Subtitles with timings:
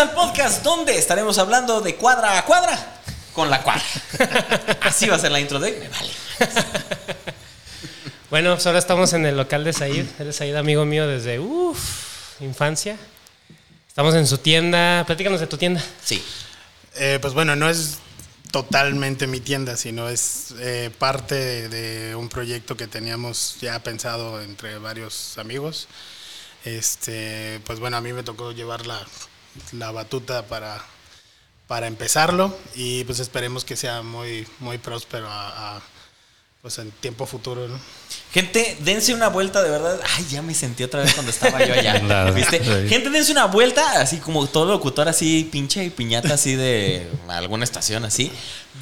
[0.00, 3.02] Al podcast donde estaremos hablando de cuadra a cuadra
[3.34, 3.84] con la cuadra.
[4.80, 5.78] Así va a ser la intro de hoy.
[5.78, 6.10] Me vale.
[8.30, 10.06] Bueno, pues ahora estamos en el local de Said.
[10.18, 12.96] Él es Said, amigo mío desde uf, infancia.
[13.88, 15.04] Estamos en su tienda.
[15.04, 15.84] Platícanos de tu tienda.
[16.02, 16.24] Sí.
[16.94, 17.98] Eh, pues bueno, no es
[18.52, 24.40] totalmente mi tienda, sino es eh, parte de, de un proyecto que teníamos ya pensado
[24.40, 25.88] entre varios amigos.
[26.64, 29.04] Este, pues bueno, a mí me tocó llevar la,
[29.72, 30.82] la batuta para,
[31.66, 35.82] para empezarlo y pues esperemos que sea muy, muy próspero a, a,
[36.62, 37.78] pues en tiempo futuro, ¿no?
[38.32, 39.98] Gente, dense una vuelta de verdad.
[40.16, 41.98] Ay, ya me sentí otra vez cuando estaba yo allá.
[42.00, 42.32] Claro.
[42.34, 42.58] ¿Viste?
[42.62, 42.88] Sí.
[42.88, 47.64] Gente, dense una vuelta, así como todo locutor, así pinche y piñata, así de alguna
[47.64, 48.30] estación, así.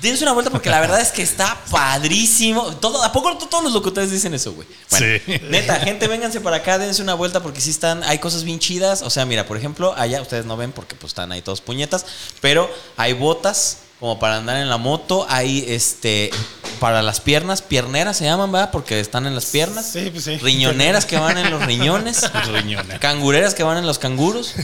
[0.00, 2.64] Dense una vuelta porque la verdad es que está padrísimo.
[2.76, 4.66] Todo, ¿A poco todos los locutores dicen eso, güey?
[4.90, 5.40] Bueno, Sí.
[5.50, 9.02] neta, gente, vénganse para acá, dense una vuelta porque sí están, hay cosas bien chidas.
[9.02, 12.06] O sea, mira, por ejemplo, allá ustedes no ven porque pues están ahí todos puñetas,
[12.40, 16.30] pero hay botas como para andar en la moto, hay este
[16.78, 18.70] para las piernas, pierneras se llaman, ¿verdad?
[18.70, 19.90] Porque están en las piernas.
[19.92, 20.36] Sí, pues sí.
[20.36, 22.20] Riñoneras que van en los riñones.
[22.52, 23.00] Riñones.
[23.00, 24.54] Cangureras que van en los canguros.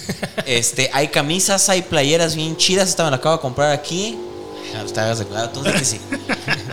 [0.46, 2.88] Este, hay camisas, hay playeras bien chidas.
[2.88, 4.16] Esta me la acabo de comprar aquí.
[5.53, 6.00] Tú que sí.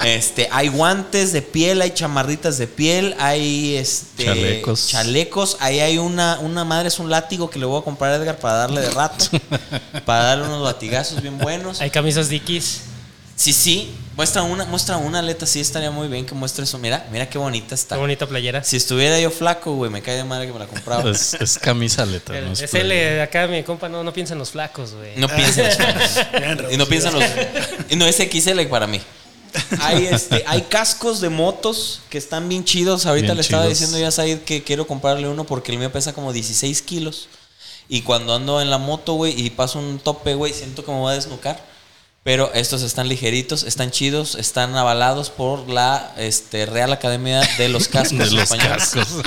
[0.04, 4.88] Este, hay guantes de piel, hay chamarritas de piel, hay este Chalecos.
[4.88, 5.58] chalecos.
[5.60, 8.40] Ahí hay una, una madre, es un látigo que le voy a comprar a Edgar
[8.40, 9.26] para darle de rato.
[10.06, 11.82] para darle unos latigazos bien buenos.
[11.82, 12.82] Hay camisas Dickies.
[13.42, 13.92] Sí, sí.
[14.16, 16.78] Muestra una, muestra una aleta, sí estaría muy bien que muestre eso.
[16.78, 17.96] Mira, mira qué bonita está.
[17.96, 18.64] Qué bonita playera.
[18.64, 21.10] Si estuviera yo flaco, güey, me cae de madre que me la compraba.
[21.10, 22.52] Es, es camisa aleta, El- ¿no?
[22.54, 22.86] es playa.
[22.86, 25.16] L de acá, mi compa, no, no piensa en los flacos, güey.
[25.16, 26.12] No piensen los flacos.
[26.18, 26.88] Y no reducido.
[26.88, 27.24] piensan los.
[27.90, 29.02] y no es XL para mí.
[29.80, 33.08] Hay, este, hay cascos de motos que están bien chidos.
[33.08, 33.80] Ahorita Bien le estaba chidos.
[33.80, 37.28] diciendo ya a Said que quiero comprarle uno porque el mío pesa como 16 kilos.
[37.90, 40.98] Y cuando ando en la moto, güey, y paso un tope, güey, siento que me
[41.00, 41.71] voy a desnucar.
[42.24, 47.88] Pero estos están ligeritos, están chidos, están avalados por la este, Real Academia de los
[47.88, 48.90] Cascos De los Españoles.
[48.94, 49.08] cascos.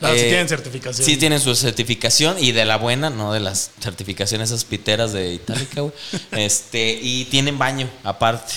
[0.00, 1.04] No, sí Eh, tienen certificación.
[1.06, 5.32] Sí tienen su certificación y de la buena, no de las certificaciones esas piteras de
[5.32, 5.92] Itálica, güey.
[6.32, 8.52] Este, y tienen baño aparte.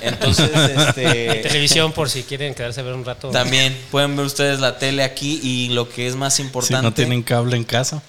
[0.00, 0.50] Entonces,
[0.88, 3.30] este Televisión por si quieren quedarse a ver un rato.
[3.30, 6.92] también pueden ver ustedes la tele aquí y lo que es más Si importante, no
[6.92, 8.02] tienen cable en casa.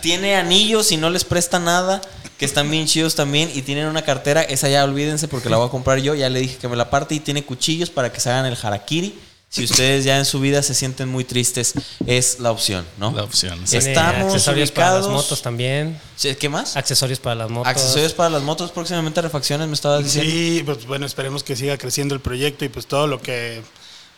[0.00, 2.00] tiene anillos y no les presta nada,
[2.38, 5.66] que están bien chidos también y tienen una cartera, esa ya olvídense porque la voy
[5.66, 8.20] a comprar yo, ya le dije que me la parte y tiene cuchillos para que
[8.20, 9.18] se hagan el harakiri.
[9.50, 11.72] Si ustedes ya en su vida se sienten muy tristes,
[12.06, 13.12] es la opción, ¿no?
[13.12, 13.58] La opción.
[13.66, 13.78] Sí.
[13.78, 15.98] Estamos accesorios para las ubicados- motos también.
[16.38, 16.76] ¿Qué más?
[16.76, 17.66] Accesorios para las motos.
[17.66, 20.30] Accesorios para las motos, próximamente refacciones, me estabas diciendo.
[20.30, 23.62] Sí, pues bueno, esperemos que siga creciendo el proyecto y pues todo lo que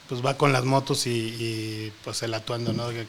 [0.09, 2.89] pues va con las motos y, y, pues el atuendo, ¿no?
[2.89, 3.07] Que,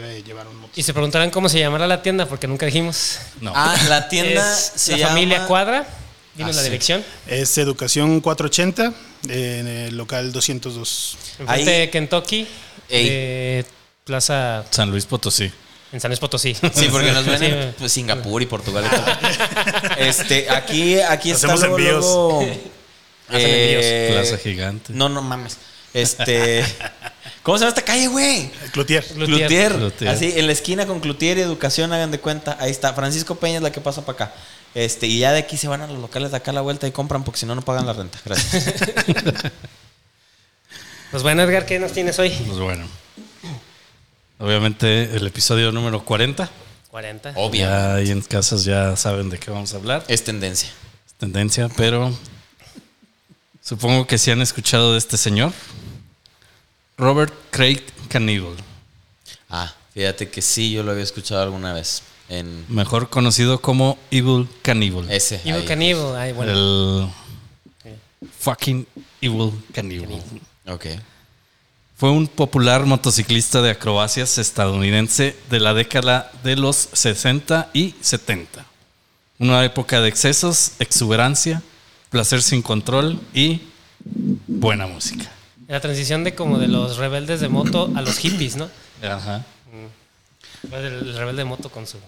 [0.00, 0.72] debe llevar un moto.
[0.76, 3.18] Y se preguntarán cómo se llamará la tienda, porque nunca dijimos.
[3.40, 3.52] No.
[3.54, 5.86] Ah, la tienda Es se la llama familia Cuadra.
[6.34, 6.68] Dinos Ah, la sí.
[6.70, 7.04] dirección.
[7.26, 8.92] Es Educación 480
[9.28, 11.16] en el local 202.
[11.38, 12.46] Enfrente Ahí- de Kentucky.
[12.88, 13.08] Ey.
[13.08, 13.64] De
[14.04, 15.50] Plaza San Luis Potosí.
[15.92, 16.54] en San Luis Potosí.
[16.54, 18.84] Sí, porque nos ven Sí, en pues, Singapur y Portugal.
[18.86, 19.06] y todo.
[19.98, 22.04] Este, aquí, aquí está Hacemos luego, envíos.
[22.04, 22.40] luego,
[23.28, 23.82] Hacen envíos.
[23.84, 24.92] eh, Plaza Gigante.
[24.92, 25.56] No, no mames.
[25.94, 26.62] Este,
[27.46, 28.50] ¿cómo se llama esta calle, güey?
[28.72, 29.04] Cloutier.
[29.04, 29.38] Cloutier.
[29.38, 29.72] Cloutier.
[29.72, 30.10] Cloutier.
[30.10, 32.56] Así, en la esquina con Cloutier y Educación, hagan de cuenta.
[32.58, 32.92] Ahí está.
[32.92, 34.34] Francisco Peña es la que pasa para acá.
[34.74, 36.88] Este, y ya de aquí se van a los locales de acá a la vuelta
[36.88, 38.18] y compran porque si no, no pagan la renta.
[38.24, 38.74] Gracias.
[41.12, 42.30] Pues bueno, Edgar, ¿qué nos tienes hoy?
[42.30, 42.84] Pues bueno.
[44.38, 46.50] Obviamente el episodio número 40.
[46.90, 47.32] 40.
[47.36, 47.60] Obvio.
[47.62, 50.04] Ya ahí en casas ya saben de qué vamos a hablar.
[50.08, 50.68] Es tendencia.
[51.06, 52.12] Es tendencia, pero
[53.62, 55.52] supongo que sí han escuchado de este señor.
[56.98, 58.54] Robert Craig Cannibal,
[59.48, 62.02] Ah, fíjate que sí, yo lo había escuchado alguna vez.
[62.28, 65.08] En mejor conocido como Evil Cannibal.
[65.10, 65.36] ese.
[65.44, 65.64] Evil ahí.
[65.64, 66.16] Cannibal.
[66.16, 66.52] Ay, bueno.
[66.52, 67.08] El
[68.40, 68.86] fucking
[69.20, 70.20] Evil Cannibal.
[70.66, 70.86] Ok.
[71.96, 78.66] Fue un popular motociclista de acrobacias estadounidense de la década de los 60 y 70.
[79.38, 81.62] Una época de excesos, exuberancia,
[82.10, 83.60] placer sin control y
[84.46, 85.30] buena música.
[85.68, 88.68] La transición de como de los rebeldes de moto a los hippies, ¿no?
[89.02, 89.44] Ajá.
[90.72, 91.98] El rebelde de moto con su.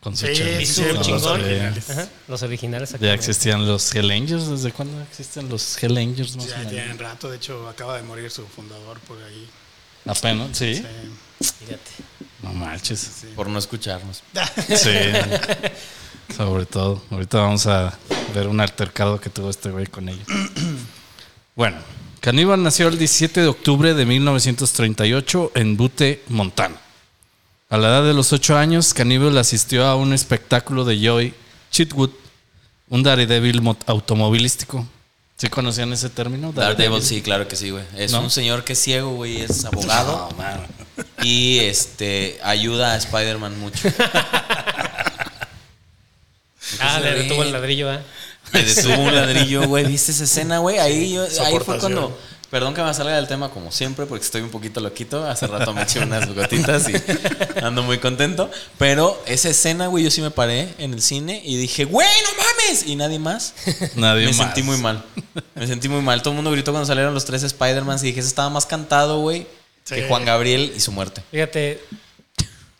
[0.00, 1.90] Con su Sí, sí, sí, los originales.
[1.90, 2.96] Ajá, los originales.
[3.00, 4.48] Ya existían los Hell Angels.
[4.48, 6.36] ¿Desde cuándo existen los Hell Angels?
[6.36, 9.48] Más o Ya tienen rato, de hecho acaba de morir su fundador por ahí.
[10.06, 10.74] Apenas, sí.
[10.76, 11.52] Sí.
[11.60, 11.90] Fíjate.
[12.42, 13.24] No manches.
[13.34, 14.22] Por no escucharnos.
[14.76, 14.90] Sí.
[16.36, 17.02] Sobre todo.
[17.10, 17.96] Ahorita vamos a
[18.34, 20.26] ver un altercado que tuvo este güey con ellos.
[21.54, 21.76] Bueno,
[22.24, 26.76] Caníbal nació el 17 de octubre de 1938 en Butte, Montana.
[27.68, 31.34] A la edad de los 8 años, Cannibal asistió a un espectáculo de Joy
[31.70, 32.12] Chitwood,
[32.88, 34.86] un Daredevil mo- automovilístico.
[35.36, 36.50] ¿Sí conocían ese término?
[36.52, 37.84] Daredevil, sí, claro que sí, güey.
[37.94, 38.22] Es ¿No?
[38.22, 40.60] un señor que es ciego, güey, es abogado No, man.
[41.22, 43.86] y este ayuda a Spider-Man mucho.
[46.80, 48.00] Ah, le detuvo el ladrillo, ¿ah?
[48.52, 49.84] Me detuvo un ladrillo, güey.
[49.86, 50.78] ¿Viste esa escena, güey?
[50.78, 52.16] Ahí, yo, ahí fue cuando.
[52.50, 55.26] Perdón que me salga del tema como siempre, porque estoy un poquito loquito.
[55.26, 56.94] Hace rato me eché unas gotitas y
[57.64, 58.48] ando muy contento.
[58.78, 62.28] Pero esa escena, güey, yo sí me paré en el cine y dije, güey, no
[62.44, 62.86] mames.
[62.86, 63.54] Y nadie más.
[63.96, 64.36] Nadie me más.
[64.36, 65.02] sentí muy mal.
[65.56, 66.20] Me sentí muy mal.
[66.22, 69.18] Todo el mundo gritó cuando salieron los tres Spider-Man y dije, ese estaba más cantado,
[69.20, 69.48] güey,
[69.82, 69.96] Sí.
[69.96, 71.22] que Juan Gabriel y su muerte.
[71.32, 71.82] Fíjate,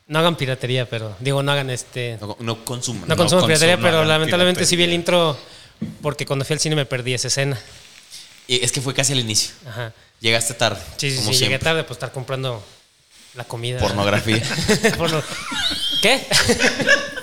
[0.06, 2.18] no hagan piratería, pero digo, no hagan este.
[2.20, 3.08] No, no consuman.
[3.08, 5.00] No consumo consumo, piratería, pero lamentablemente sí vi el piratería.
[5.00, 5.38] intro
[6.02, 7.58] porque cuando fui al cine me perdí esa escena.
[8.46, 9.52] Y es que fue casi al inicio.
[9.66, 9.92] Ajá.
[10.20, 10.80] Llegaste tarde.
[10.96, 12.62] Sí, sí, como sí, llegué tarde por estar comprando
[13.34, 13.78] la comida.
[13.80, 14.42] Pornografía.
[14.98, 15.22] Porno-
[16.02, 16.26] ¿Qué?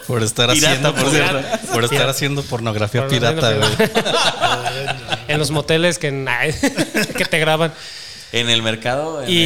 [0.07, 1.37] Por estar Pirata, haciendo, por por, cierto.
[1.71, 2.09] por estar Pirata.
[2.11, 3.71] haciendo pornografía pirata, güey.
[5.27, 6.09] en los moteles que,
[7.17, 7.73] que te graban.
[8.33, 9.37] En el mercado, en Y,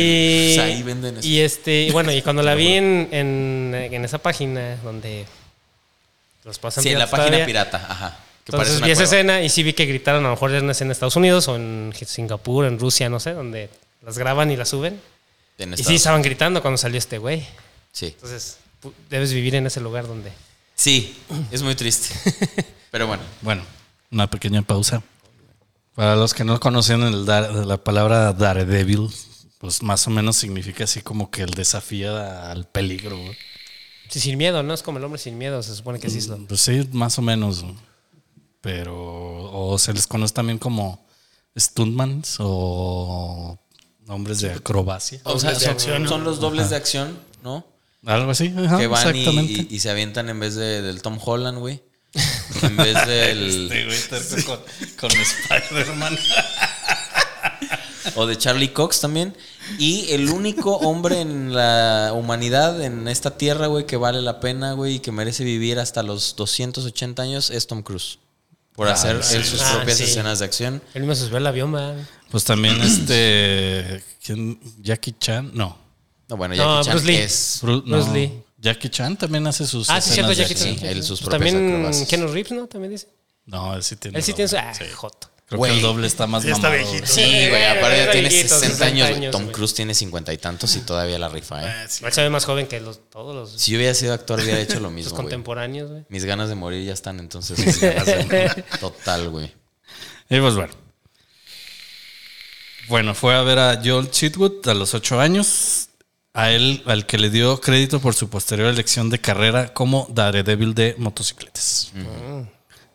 [0.52, 1.28] el- pues ahí venden eso.
[1.28, 5.26] y este, y bueno, y cuando la vi en, en, en esa página donde
[6.44, 8.20] los pasan sí, en la página todavía, pirata, ajá.
[8.46, 10.62] Que parece Entonces vi esa escena y sí vi que gritaron, a lo mejor era
[10.62, 13.70] una escena en Estados Unidos o en Singapur, en Rusia, no sé, donde
[14.04, 15.02] las graban y las suben.
[15.58, 17.44] En Y sí, estaban gritando cuando salió este güey.
[17.92, 18.08] sí.
[18.08, 18.58] Entonces,
[19.10, 20.32] debes vivir en ese lugar donde...
[20.76, 21.18] Sí,
[21.52, 22.14] es muy triste.
[22.92, 23.64] Pero bueno, Bueno,
[24.12, 25.02] una pequeña pausa.
[25.96, 29.10] Para los que no conocen el dar- la palabra Daredevil,
[29.60, 33.18] pues más o menos significa así como que el desafío al peligro.
[33.18, 33.36] güey.
[34.10, 34.74] Sí, sin miedo, ¿no?
[34.74, 36.38] Es como el hombre sin miedo, se supone que sí es lo...
[36.46, 37.64] Pues sí, más o menos.
[37.64, 37.76] güey.
[38.62, 41.06] Pero, o se les conoce también como
[41.58, 43.58] stuntmans o
[44.08, 45.22] hombres de acrobacia.
[45.24, 46.10] o sea, son, acción, ¿no?
[46.10, 47.66] son los dobles de acción, ¿no?
[48.06, 49.68] Algo así, ajá, que van y, exactamente.
[49.70, 51.82] y- y se avientan en vez de, del Tom Holland, güey.
[52.62, 53.72] En vez del.
[53.72, 54.64] Este güey terco
[55.00, 56.18] con, con Spider-Man.
[58.16, 59.36] O de Charlie Cox también.
[59.80, 64.74] Y el único hombre en la humanidad, en esta tierra, güey, que vale la pena,
[64.74, 68.20] güey, y que merece vivir hasta los 280 años es Tom Cruise.
[68.76, 70.04] Por hacer él sus Ah, propias sí.
[70.04, 70.82] escenas de acción.
[70.94, 71.96] Él mismo se subió al avión, ¿va?
[72.30, 74.04] Pues también este.
[74.24, 74.60] ¿quién?
[74.82, 75.78] Jackie Chan, no.
[76.28, 77.18] No, bueno, No, Jackie Chan Bruce Lee.
[77.18, 77.60] es.
[77.64, 78.14] Bru- Bruce no.
[78.14, 78.32] Lee.
[78.66, 79.90] Jackie Chan también hace sus.
[79.90, 80.76] Ah, sí, cierto, escenas de Jackie.
[80.76, 80.80] Chan.
[80.80, 82.06] Sí, él sus Pues también.
[82.08, 82.68] Keanu Reeves, ¿no?
[82.68, 83.08] También dice.
[83.46, 84.18] No, él sí tiene.
[84.18, 84.58] Él sí tiene su...
[84.58, 84.86] Ah, sí.
[84.94, 85.30] joto.
[85.48, 85.74] Creo Güey.
[85.74, 86.90] que el doble está más Ya está mamado.
[86.90, 87.06] viejito.
[87.06, 89.18] Sí, güey, aparte ya tiene viejito, 60 años, güey.
[89.20, 89.52] años, Tom.
[89.52, 91.68] Cruise tiene 50 y tantos y todavía la rifa, ¿eh?
[91.68, 92.04] Ah, sí.
[92.04, 94.60] Él se ve más joven que los, todos los, Si yo hubiera sido actor, hubiera
[94.60, 95.22] hecho lo los mismo, güey.
[95.22, 96.04] contemporáneos, güey.
[96.10, 97.60] Mis ganas de morir ya están, entonces.
[97.64, 99.54] mis ganas de- Total, güey.
[100.32, 100.74] Y pues bueno.
[102.88, 105.85] Bueno, fue a ver a Joel Chitwood a los ocho años.
[106.36, 110.76] A él, al que le dio crédito por su posterior elección de carrera como Daredevil
[110.76, 111.92] de motocicletas.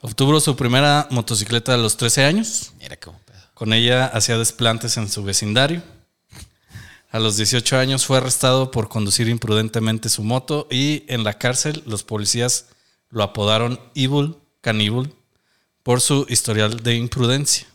[0.02, 2.72] Obtuvo su primera motocicleta a los 13 años.
[2.78, 3.38] Mira cómo pedo.
[3.54, 5.82] Con ella hacía desplantes en su vecindario.
[7.10, 11.82] A los 18 años fue arrestado por conducir imprudentemente su moto y en la cárcel
[11.84, 12.66] los policías
[13.10, 15.12] lo apodaron Evil Cannibal
[15.82, 17.66] por su historial de imprudencia.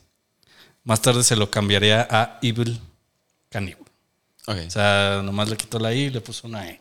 [0.84, 2.80] Más tarde se lo cambiaría a Evil
[3.50, 3.85] Cannibal.
[4.48, 6.80] O sea, nomás le quitó la I y le puso una E.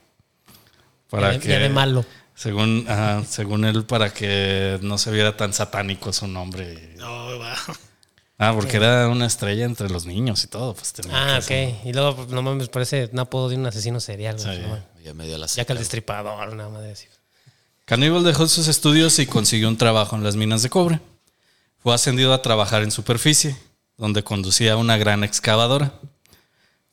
[1.12, 2.04] Ya de- ya de malo.
[2.34, 6.94] Según, ajá, según él, para que no se viera tan satánico su nombre.
[6.96, 7.54] No, va.
[8.38, 10.74] Ah, porque era una estrella entre los niños y todo.
[10.74, 11.86] Pues tenía Ah, que ser- ok.
[11.86, 14.38] Y luego, pues, no mames, parece un apodo de un asesino serial.
[14.40, 14.48] Sí.
[15.04, 17.10] Ya me dio la Ya que el destripador, nada más de decir.
[17.84, 21.00] Cannibal dejó sus estudios y consiguió un trabajo en las minas de cobre.
[21.78, 23.56] Fue ascendido a trabajar en superficie,
[23.98, 25.92] donde conducía una gran excavadora.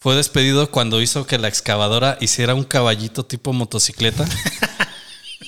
[0.01, 4.25] Fue despedido cuando hizo que la excavadora hiciera un caballito tipo motocicleta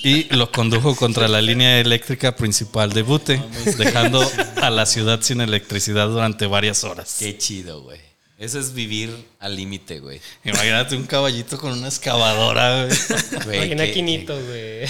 [0.04, 3.42] y lo condujo contra la línea eléctrica principal de Butte,
[3.76, 4.22] dejando
[4.62, 7.16] a la ciudad sin electricidad durante varias horas.
[7.18, 7.98] Qué chido, güey.
[8.38, 10.20] Eso es vivir al límite, güey.
[10.44, 12.84] Imagínate un caballito con una excavadora.
[12.86, 12.96] güey.
[13.44, 14.84] Güey, Imagina qué- Quinito, güey.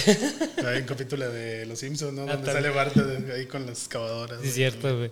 [0.67, 2.21] Hay un capítulo de Los Simpsons, ¿no?
[2.21, 2.53] Donde también.
[2.55, 4.43] sale Bart de- ahí con las excavadoras.
[4.43, 5.11] Es cierto, güey.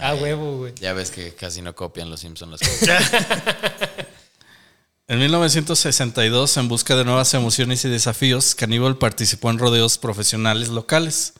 [0.00, 0.74] Ah, huevo, güey.
[0.80, 2.60] Ya ves que casi no copian los Simpsons.
[5.06, 11.34] En 1962, en busca de nuevas emociones y desafíos, Cannibal participó en rodeos profesionales locales,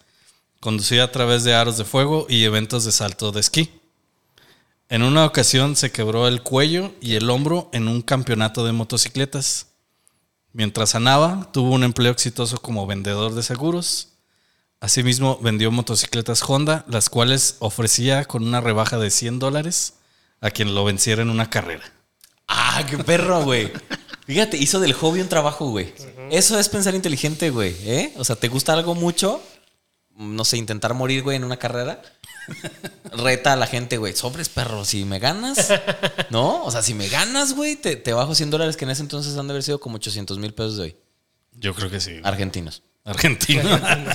[0.61, 3.71] conducía a través de aros de fuego y eventos de salto de esquí.
[4.91, 9.69] En una ocasión se quebró el cuello y el hombro en un campeonato de motocicletas.
[10.53, 14.09] Mientras sanaba, tuvo un empleo exitoso como vendedor de seguros.
[14.85, 19.95] Asimismo, vendió motocicletas Honda, las cuales ofrecía con una rebaja de 100 dólares
[20.43, 21.91] a quien lo venciera en una carrera.
[22.49, 23.73] ah, qué perro, güey.
[24.27, 25.95] Fíjate, hizo del hobby un trabajo, güey.
[26.31, 27.75] Eso es pensar inteligente, güey.
[27.81, 28.13] ¿eh?
[28.19, 29.43] O sea, ¿te gusta algo mucho?
[30.19, 32.03] No sé, intentar morir, güey, en una carrera.
[33.05, 34.15] Reta a la gente, güey.
[34.15, 34.85] Sobres, perro.
[34.85, 35.73] Si me ganas,
[36.29, 36.63] ¿no?
[36.63, 39.35] O sea, si me ganas, güey, te, te bajo 100 dólares que en ese entonces
[39.39, 40.97] han de haber sido como 800 mil pesos de hoy.
[41.53, 42.21] Yo creo que sí.
[42.23, 42.83] Argentinos.
[43.03, 44.15] Argentina.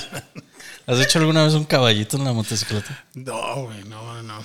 [0.90, 3.04] ¿Has hecho alguna vez un caballito en la motocicleta?
[3.14, 4.42] No, güey, no, no.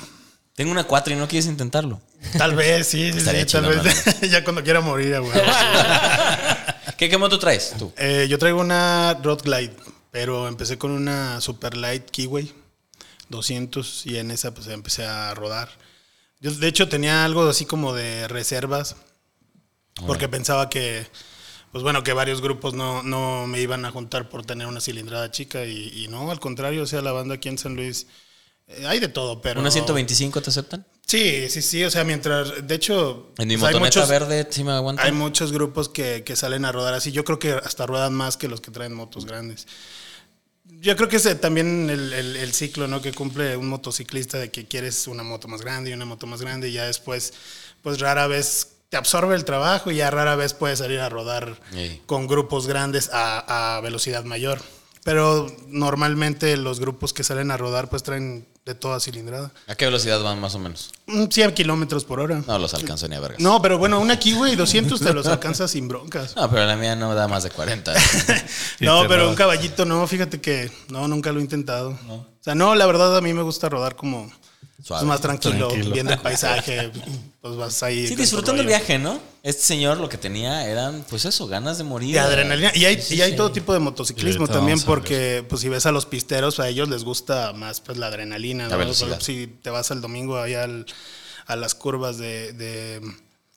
[0.53, 1.99] Tengo una 4 y no quieres intentarlo.
[2.37, 4.21] Tal vez, sí, sí, Estaría sí, tal vez.
[4.29, 5.33] ya cuando quiera morir, güey.
[6.97, 7.91] ¿Qué, qué moto traes tú?
[7.97, 9.75] Eh, yo traigo una Road Glide,
[10.11, 12.53] pero empecé con una Super Light Keyway
[13.29, 15.69] 200 y en esa pues empecé a rodar.
[16.41, 18.97] Yo de hecho tenía algo así como de reservas
[20.05, 21.07] porque pensaba que
[21.75, 25.29] pues bueno, que varios grupos no, no me iban a juntar por tener una cilindrada
[25.29, 28.07] chica y, y no, al contrario, o sea, la banda aquí en San Luis
[28.69, 30.85] eh, hay de todo, pero ¿Una 125 te aceptan?
[31.05, 34.47] Sí, sí, sí, o sea, mientras de hecho En mi pues, hay motoneta muchos- verde
[34.49, 35.03] sí me aguanta.
[35.03, 37.11] hay muchos grupos que, que salen a rodar así.
[37.11, 39.67] Yo creo que hasta ruedan más que los que traen motos grandes.
[40.79, 43.01] Yo creo que es también el, el- el ciclo ¿no?
[43.01, 46.41] que cumple un motociclista de que quieres una moto más grande y una moto más
[46.41, 47.33] grande y ya después,
[47.81, 51.59] pues rara vez te absorbe el trabajo y ya rara vez puedes salir a rodar
[51.71, 52.01] Sí.
[52.05, 54.61] con grupos grandes a, a velocidad mayor.
[55.03, 59.51] Pero normalmente los grupos que salen a rodar pues traen de toda cilindrada.
[59.67, 60.91] ¿A qué velocidad van más o menos?
[61.05, 62.41] Mm, 100 kilómetros por hora.
[62.47, 63.39] No los alcanzo ni a vergas.
[63.39, 66.35] No, pero bueno, una Kiwi 200 te los alcanzas sin broncas.
[66.35, 67.93] No, pero la mía no da más de 40.
[68.79, 71.91] Y No, pero un caballito no, fíjate que no, nunca lo he intentado.
[72.09, 74.31] O sea, no, la verdad a mí me gusta rodar como
[74.87, 75.05] pues, Suave.
[75.07, 75.93] más tranquilo, Tranquilo.
[75.93, 76.91] viendo el paisaje,
[77.41, 78.07] pues vas ahí.
[78.07, 79.19] Sí, disfrutando el viaje, ¿no?
[79.41, 82.15] Este señor lo que tenía eran, pues eso, ganas de morir.
[82.15, 82.71] Y adrenalina.
[82.75, 83.37] Y hay, Sí, y hay sí.
[83.37, 87.03] todo tipo de motociclismo también, porque pues si ves a los pisteros, a ellos les
[87.03, 88.67] gusta más pues la adrenalina.
[88.67, 88.93] La ¿no?
[89.21, 90.85] Si te vas el domingo allá al-
[91.47, 93.01] a las curvas de, de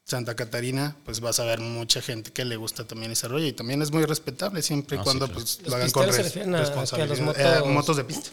[0.04, 3.47] Santa Catarina, pues vas a ver mucha gente que le gusta también ese rollo.
[3.47, 5.40] Y también es muy respetable siempre y sí, cuando claro.
[5.40, 7.18] pues ¿Los lo hagan con res- refieren a- a responsabilidad.
[7.18, 7.68] los Eh, motos?
[7.73, 8.30] motos de pista.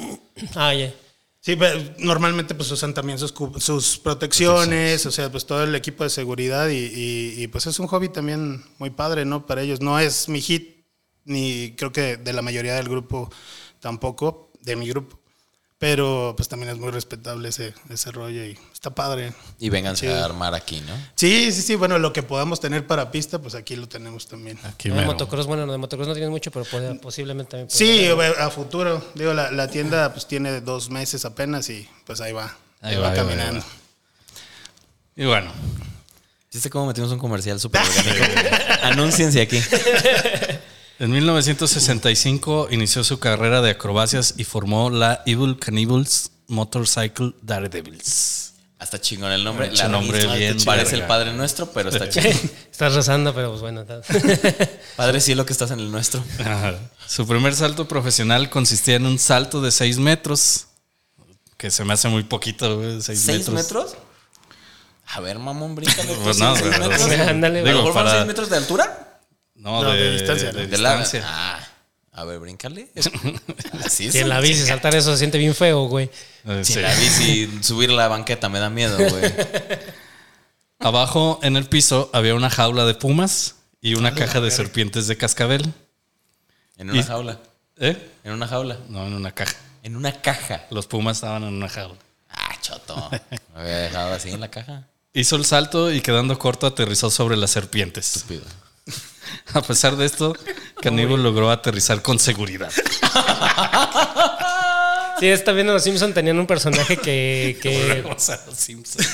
[0.55, 0.93] Ah, ya.
[1.45, 6.03] Sí, pero normalmente pues usan también sus, sus protecciones, o sea, pues todo el equipo
[6.03, 9.45] de seguridad y, y- y, pues es un hobby también muy padre, ¿no?
[9.45, 9.79] Para ellos.
[9.79, 10.87] No es mi hit,
[11.23, 13.29] ni creo que de la mayoría del grupo
[13.79, 15.19] tampoco, de mi grupo.
[15.77, 19.33] Pero pues también es muy respetable ese, ese rollo y está padre.
[19.59, 20.13] Y vénganse Sí.
[20.13, 20.93] a armar aquí, ¿no?
[21.15, 24.57] Sí, sí, sí, bueno, lo que podamos tener para pista, pues aquí lo tenemos también.
[24.63, 27.69] Aquí de motocross, bueno, no, de motocross no tienes mucho, pero puede- posiblemente también.
[27.69, 28.39] Sí, haber.
[28.39, 29.03] a futuro.
[29.15, 32.55] Digo, la, la tienda pues tiene dos meses apenas y pues ahí va.
[32.81, 33.59] Ahí, Ahí va, va, ahí va, ahí caminando.
[33.59, 33.65] va.
[35.17, 35.51] Y bueno,
[36.53, 38.55] ¿Viste cómo metimos un comercial súper orgánico?
[38.83, 39.59] Anúnciense aquí.
[40.99, 48.53] en 1965 inició su carrera de acrobacias y formó la Evil Cannibals Motorcycle Daredevils.
[48.77, 49.71] Hasta chingón el nombre.
[49.71, 52.31] La nombre misma, bien Parece el Padre Nuestro, pero está chingón.
[52.71, 53.85] Estás rezando, pero pues bueno.
[54.95, 56.23] Padre cielo que estás en el nuestro.
[56.39, 56.75] Ajá.
[57.07, 60.67] Su primer salto profesional consistía en un salto de 6 metros,
[61.57, 63.55] que se me hace muy poquito, güey, 6 ¿Seis metros.
[63.55, 63.97] metros?
[65.07, 66.13] A ver, mamón, bríncale.
[66.23, 67.09] Pues no, ¿Seis pero- metros?
[67.27, 69.04] Ándale, ¿A Digo, lo para- seis metros de altura?
[69.55, 71.23] No, No, de, de distancia, de distancia.
[71.25, 71.59] Ah,
[72.11, 72.89] a ver, bríncale.
[73.83, 76.09] Así Si en la bici saltar eso se siente bien feo, güey.
[76.45, 76.79] Eh, Si sí.
[76.79, 79.33] en la bici subir la banqueta me da miedo, güey.
[80.79, 85.17] Abajo en el piso había una jaula de pumas y una caja de serpientes de
[85.17, 85.73] cascabel.
[86.77, 87.39] En una Y- jaula.
[87.77, 88.09] ¿Eh?
[88.23, 88.77] En una jaula.
[88.89, 89.55] No, en una caja.
[89.83, 90.65] En una caja.
[90.71, 91.97] Los pumas estaban en una jaula.
[92.29, 93.09] Ah, choto.
[93.11, 94.87] Me había dejado así en la caja.
[95.13, 98.15] Hizo el salto y quedando corto aterrizó sobre las serpientes.
[98.17, 98.43] Estúpido.
[99.53, 100.35] A pesar de esto,
[100.81, 102.71] Caníbal logró aterrizar con seguridad.
[105.19, 109.07] Sí, está viendo los Simpson tenían un personaje que, que Volvemos a los Simpsons.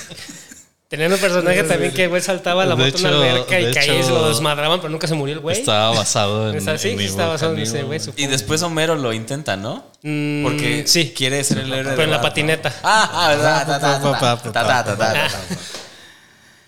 [0.88, 3.70] tenían un personaje también que güey saltaba la De moto en una y de caía
[3.70, 5.60] y hecho- se lo desmadraban, pero nunca se murió el güey.
[5.60, 6.56] Estaba basado en.
[6.58, 8.00] Está- sí, en sí, está basado en ese Cannibal.
[8.02, 8.14] güey.
[8.18, 9.86] Y después Homero lo intenta, ¿no?
[10.02, 11.14] Mm, Porque sí.
[11.16, 12.74] quiere ser el héroe Pero en la patineta.
[12.84, 13.60] Ah, ah, verdad.
[13.68, 15.26] Ta, ta, ta, ta, ta, ta, ta, ta, ta.
[15.28, 15.56] Ah.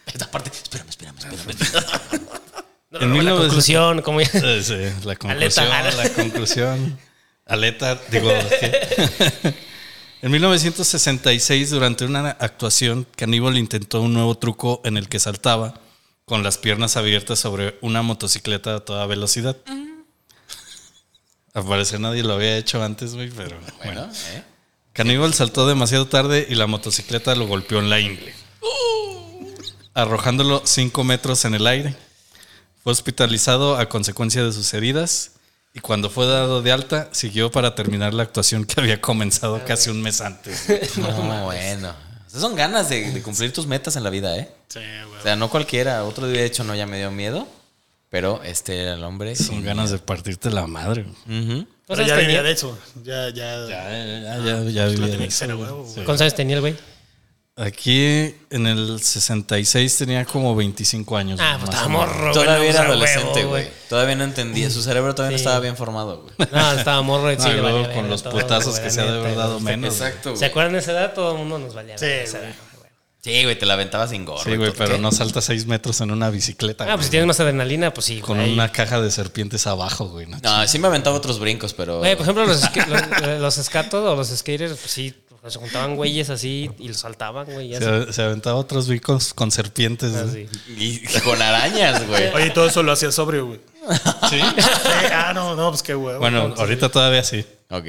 [0.06, 2.30] Esta parte, espérame, espérame, espérame.
[3.02, 4.30] En no, la 1900 conclusión, como ya.
[4.34, 5.68] Eh, sí, la conclusión.
[5.72, 6.04] Aleta.
[6.04, 7.00] La conclusión.
[7.46, 8.32] Aleta, digo.
[10.24, 15.74] En 1966, durante una actuación, Caníbal intentó un nuevo truco en el que saltaba
[16.24, 19.58] con las piernas abiertas sobre una motocicleta a toda velocidad.
[21.54, 23.74] Al parecer nadie lo había hecho antes, güey, pero bueno.
[23.84, 24.44] Bueno, ¿eh?
[24.94, 28.34] Caníbal saltó demasiado tarde y la motocicleta lo golpeó en la ingle,
[29.94, 31.98] arrojándolo 5 metros en el aire.
[32.84, 35.32] Fue hospitalizado a consecuencia de sus heridas
[35.74, 39.90] y cuando fue dado de alta siguió para terminar la actuación que había comenzado casi
[39.90, 40.66] un mes antes.
[40.98, 41.94] No, bueno.
[42.28, 44.50] Esas son ganas de, de cumplir tus metas en la vida, ¿eh?
[44.68, 45.20] Sí, güey.
[45.20, 46.04] O sea, no cualquiera.
[46.04, 47.48] Otro día, de hecho, no, ya me dio miedo.
[48.10, 49.36] Pero este era el hombre.
[49.36, 51.04] Son ganas de partirte la madre.
[51.25, 51.40] güey.
[51.40, 51.68] Ujú.
[51.88, 52.44] Pero ¿Cuántos ya vivía tenía?
[52.44, 52.78] de eso.
[53.04, 53.68] Ya, ya.
[53.68, 55.84] Ya, ya, ya, ya Lo vivía tenía de que ser a eso, güey.
[55.94, 56.06] güey.
[56.06, 56.75] ¿Cuántos años tenía el güey?
[57.55, 61.39] Aquí en el 66 tenía como 25 años.
[61.39, 62.33] Ah, pues estaba morro, güey.
[62.33, 63.67] Todavía era adolescente, güey.
[63.89, 64.72] Todavía no entendía.
[64.72, 66.50] Su cerebro todavía no estaba bien formado, güey.
[66.51, 69.05] No, estaba morro y No, sí le valía con los putazos güey, que se ha
[69.12, 69.98] de haber dado menos.
[69.98, 70.10] güey.
[70.10, 70.50] Exacto, ¿Se güey.
[70.50, 71.13] acuerdan de esa edad?
[71.13, 71.95] Todo el mundo nos valía.
[71.98, 72.07] Sí.
[73.22, 74.43] Sí, güey, te la aventabas sin gorro.
[74.43, 75.01] Sí, güey, pero ¿Qué?
[75.01, 76.83] no salta 6 metros en una bicicleta.
[76.89, 78.19] Ah, pues si tienes más adrenalina, pues sí.
[78.19, 78.51] Con güey.
[78.51, 80.25] una caja de serpientes abajo, güey.
[80.25, 80.39] ¿no?
[80.43, 82.00] No, sí me aventaba otros brincos, pero.
[82.00, 85.13] Güey, por ejemplo, los, los, los skatos o los skaters, pues sí,
[85.50, 87.74] se juntaban güeyes así y los saltaban, güey.
[87.76, 90.12] Se, se aventaba otros bicos con serpientes.
[90.12, 90.46] güey.
[90.46, 90.50] Así.
[90.78, 92.28] Y con arañas, güey.
[92.34, 93.60] Oye, todo eso lo hacía sobrio, güey.
[94.30, 94.40] Sí.
[94.56, 96.20] Sí, ah, no, no, pues qué huevo.
[96.20, 97.46] Bueno, ahorita todavía sí.
[97.70, 97.86] Ok.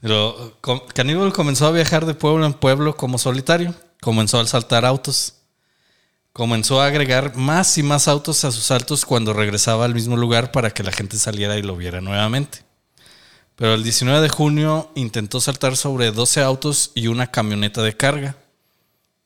[0.00, 0.58] Pero
[0.94, 3.74] Caníbal comenzó a viajar de pueblo en pueblo como solitario.
[4.00, 5.34] Comenzó a saltar autos.
[6.32, 10.52] Comenzó a agregar más y más autos a sus saltos cuando regresaba al mismo lugar
[10.52, 12.67] para que la gente saliera y lo viera nuevamente.
[13.58, 18.36] Pero el 19 de junio intentó saltar sobre 12 autos y una camioneta de carga.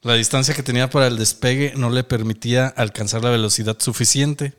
[0.01, 4.55] La distancia que tenía para el despegue no le permitía alcanzar la velocidad suficiente.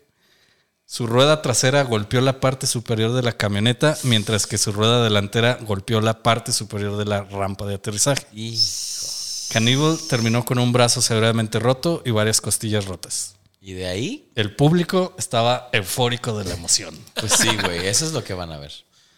[0.86, 5.58] Su rueda trasera golpeó la parte superior de la camioneta, mientras que su rueda delantera
[5.60, 8.28] golpeó la parte superior de la rampa de aterrizaje.
[8.32, 8.56] Y.
[9.50, 13.34] Cannibal terminó con un brazo severamente roto y varias costillas rotas.
[13.60, 16.96] Y de ahí, El público estaba eufórico de la emoción.
[17.14, 17.88] pues sí, güey.
[17.88, 18.72] Eso es lo que van a ver.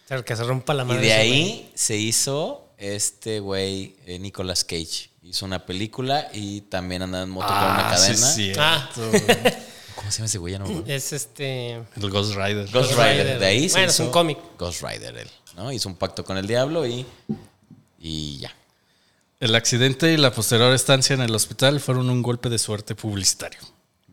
[0.07, 1.01] O sea, que se rompa la Y madre.
[1.01, 5.09] de ese ahí se hizo este güey, eh, Nicolas Cage.
[5.23, 8.27] Hizo una película y también andaba en moto con una Ah, sí, cadena.
[8.31, 8.51] sí.
[8.57, 8.89] Ah.
[9.95, 10.53] ¿Cómo se llama ese güey?
[10.53, 10.95] Ya no me.
[10.95, 11.71] Es este.
[11.73, 12.63] El Ghost Rider.
[12.71, 13.17] Ghost Ghost Rider.
[13.25, 13.39] Rider.
[13.39, 14.37] De ahí se Bueno, es un cómic.
[14.57, 15.29] Ghost Rider, él.
[15.57, 15.71] ¿no?
[15.71, 17.05] Hizo un pacto con el diablo y.
[17.99, 18.55] Y ya.
[19.41, 23.59] El accidente y la posterior estancia en el hospital fueron un golpe de suerte publicitario.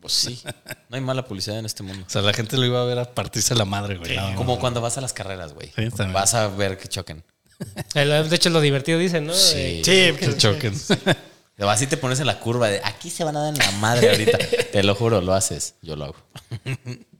[0.05, 0.41] Pues sí.
[0.89, 2.05] No hay mala publicidad en este mundo.
[2.07, 4.15] O sea, la gente lo iba a ver a partirse la madre, güey.
[4.15, 5.71] No, Como cuando vas a las carreras, güey.
[5.75, 7.23] Sí, vas a ver que choquen.
[7.95, 9.33] El- De hecho, lo divertido dicen, ¿no?
[9.33, 9.81] Sí.
[9.83, 10.73] Que choquen.
[11.57, 14.09] Así te pones en la curva de aquí se van a dar en la madre
[14.11, 14.37] ahorita.
[14.73, 15.75] te lo juro, lo haces.
[15.81, 16.15] Yo lo hago.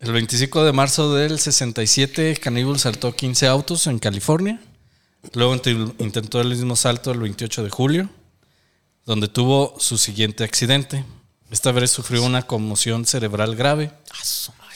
[0.01, 4.59] El 25 de marzo del 67, Cannibal saltó 15 autos en California.
[5.33, 8.09] Luego int- intentó el mismo salto el 28 de julio,
[9.05, 11.03] donde tuvo su siguiente accidente.
[11.55, 13.89] Esta vez sufrió una conmoción cerebral grave.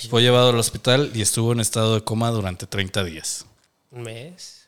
[0.10, 3.46] Fue llevado al hospital y estuvo en estado de coma durante 30 días.
[3.92, 4.66] Un mes.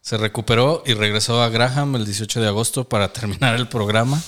[0.00, 4.20] Se recuperó y regresó a Graham el 18 de agosto para terminar el programa.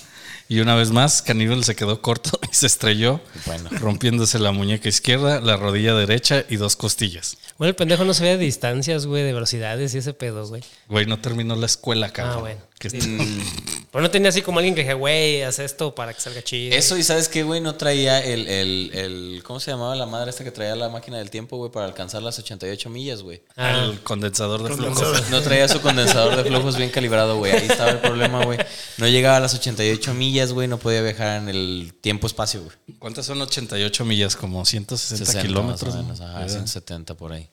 [0.48, 3.68] Y una vez más, Cannibal se quedó corto y se estrelló, Bueno.
[3.72, 7.36] rompiéndose la muñeca izquierda, la rodilla derecha y dos costillas.
[7.58, 10.62] Bueno, el pendejo no sabía de distancias, güey, de velocidades y ese pedo, güey.
[10.88, 12.36] Güey, no terminó la escuela, cabrón.
[12.36, 12.60] Ah, bueno.
[12.78, 12.88] Que
[13.90, 16.76] Pero no tenía así como alguien que dije, güey, haz esto para que salga chido.
[16.76, 20.28] Eso y sabes qué, güey, no traía el, el, el- ¿Cómo se llamaba la madre
[20.30, 23.42] esta que traía la máquina del tiempo, güey, para alcanzar las 88 millas, güey?
[23.56, 24.68] Ah, El condensador de.
[24.68, 25.30] Condensador.
[25.30, 27.52] No traía su condensador de flujos bien calibrado, güey.
[27.52, 28.58] Ahí estaba el problema, güey.
[28.98, 30.68] No llegaba a las 88 millas, güey.
[30.68, 32.76] No podía viajar en el tiempo-espacio, güey.
[32.98, 34.36] ¿Cuántas son 88 millas?
[34.36, 35.94] Como 160 60 kilómetros.
[35.94, 36.02] Más o ¿no?
[36.04, 36.48] menos, ajá, ¿Verdad?
[36.54, 37.48] 170 por ahí.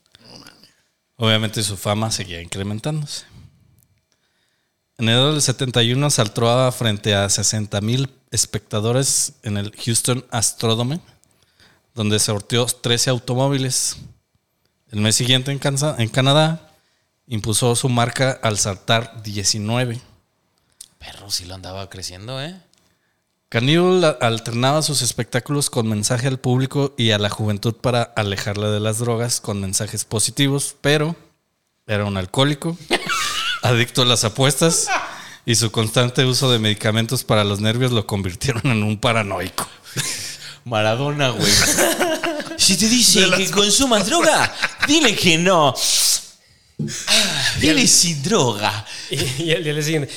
[1.17, 3.23] Obviamente su fama seguía incrementándose.
[4.97, 10.99] En enero del 71 saltó a frente a 60 mil espectadores en el Houston Astrodome,
[11.93, 13.97] donde sorteó 13 automóviles.
[14.91, 15.60] El mes siguiente en,
[16.10, 16.69] Canadá
[17.27, 19.99] impuso su marca al saltar 19.
[20.97, 22.55] Perro, sí lo andaba creciendo, ¿eh?
[23.49, 28.69] Cannibal a- alternaba sus espectáculos con mensaje al público y a la juventud para alejarla
[28.71, 31.15] de las drogas con mensajes positivos, pero
[31.86, 32.77] era un alcohólico,
[33.65, 34.88] adicto a las apuestas
[35.45, 39.67] y su constante uso de medicamentos para los nervios lo convirtieron en un paranoico.
[40.65, 41.51] Maradona, güey.
[42.58, 44.54] si te dicen que consumas droga,
[44.88, 45.75] dile que no.
[47.08, 48.86] Ah, dile sin droga.
[49.10, 50.12] Y, y día le siguiente.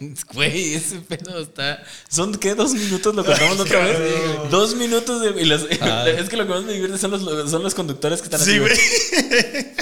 [0.00, 1.82] Ah, ah, ah, ah, ah, ah, ah, ah, ah, ah, Güey, ese pedo está.
[2.08, 2.54] ¿Son qué?
[2.54, 3.98] ¿Dos minutos lo contamos otra vez?
[4.50, 5.42] Dos minutos de.
[5.42, 8.24] y las- es que lo que más me divierte son los, son los conductores que
[8.26, 8.72] están así, Sí, güey.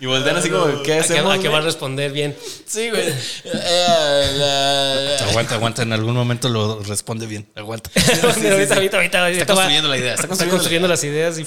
[0.00, 1.00] Y voltean así como, ¿qué ah.
[1.00, 1.34] ¿A qué- hacemos?
[1.34, 2.34] ¿A qué va a responder bien?
[2.66, 3.06] Sí, güey.
[3.44, 7.46] Eh, Aguanta, aguanta, en algún momento lo responde bien.
[7.54, 7.90] Aguanta.
[7.94, 10.14] Ahorita, ahorita, ahorita, Está construyendo la idea.
[10.14, 11.46] Está construyendo, construyendo la las ideas y.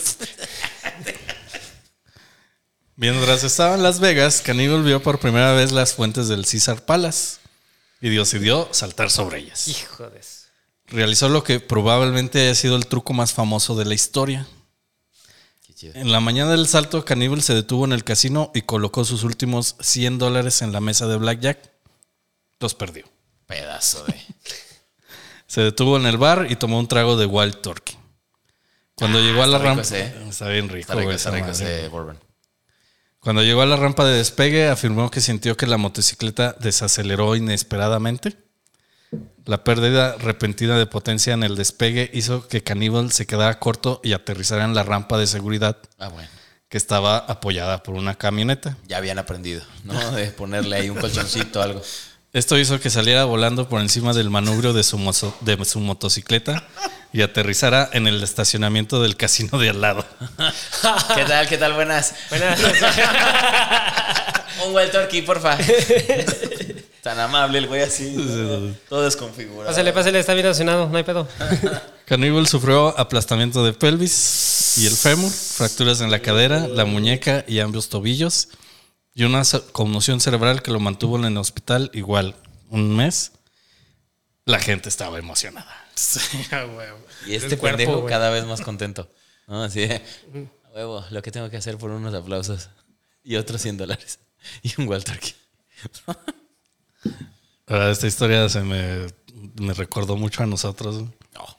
[3.04, 7.40] Mientras estaba en Las Vegas, Cannibal vio por primera vez las fuentes del Caesar Palace
[8.00, 9.68] y decidió saltar sobre ellas.
[9.68, 10.48] Hijo de eso.
[10.88, 14.48] Realizó lo que probablemente haya sido el truco más famoso de la historia.
[15.82, 19.76] En la mañana del salto, Caníbal se detuvo en el casino y colocó sus últimos
[19.82, 21.60] 100 dólares en la mesa de Blackjack.
[22.62, 23.04] Los perdió.
[23.48, 24.16] Pedazo de.
[25.46, 27.98] Se detuvo en el bar y tomó un trago de Wild Turkey.
[28.96, 29.82] Cuando llegó a la rico rampa.
[29.82, 31.80] ese, Está bien rico, Está rico, está rico madre.
[31.80, 32.33] ese bourbon.
[33.24, 38.36] Cuando llegó a la rampa de despegue, afirmó que sintió que la motocicleta desaceleró inesperadamente.
[39.46, 44.14] La pérdida repentina de potencia en el despegue hizo que Cannibal se quedara corto y
[44.14, 46.28] aterrizara en la rampa de seguridad Ah, bueno.
[46.70, 48.78] que estaba apoyada por una camioneta.
[48.88, 50.12] Ya habían aprendido, ¿no?
[50.12, 51.82] De ponerle ahí un colchoncito o algo.
[52.34, 56.64] Esto hizo que saliera volando por encima del manubrio de su, mozo- de su motocicleta
[57.12, 60.04] y aterrizara en el estacionamiento del casino de al lado.
[61.16, 61.48] ¿Qué tal?
[61.48, 61.74] ¿Qué tal?
[61.74, 62.16] Buenas.
[62.32, 62.60] Buenas.
[64.66, 65.58] Un Wild Turkey, porfa.
[67.04, 68.16] Tan amable el güey así.
[68.90, 69.68] Todo desconfigurado.
[69.70, 71.28] Pásale, pásale, está bien estacionado, no hay pedo.
[72.06, 77.60] Cannibal sufrió aplastamiento de pelvis y el fémur, fracturas en la cadera, la muñeca y
[77.60, 78.48] ambos tobillos
[79.14, 82.36] y una conmoción cerebral que lo mantuvo en el hospital igual
[82.70, 83.34] un mes.
[84.46, 85.80] La gente estaba emocionada.
[85.96, 86.20] Sí,
[86.52, 86.98] a huevo.
[87.28, 88.12] Y este cuerpo, pendejo güey.
[88.12, 89.08] cada vez más contento.
[89.48, 89.62] ¿No?
[89.62, 90.02] Así de,
[90.66, 92.70] a huevo, lo que tengo que hacer por unos aplausos
[93.24, 94.20] y otros 100 dólares.
[94.64, 95.36] Y un Turkey.
[97.68, 99.06] Ahora, esta historia se me,
[99.56, 101.04] me recordó mucho a nosotros.
[101.34, 101.58] No.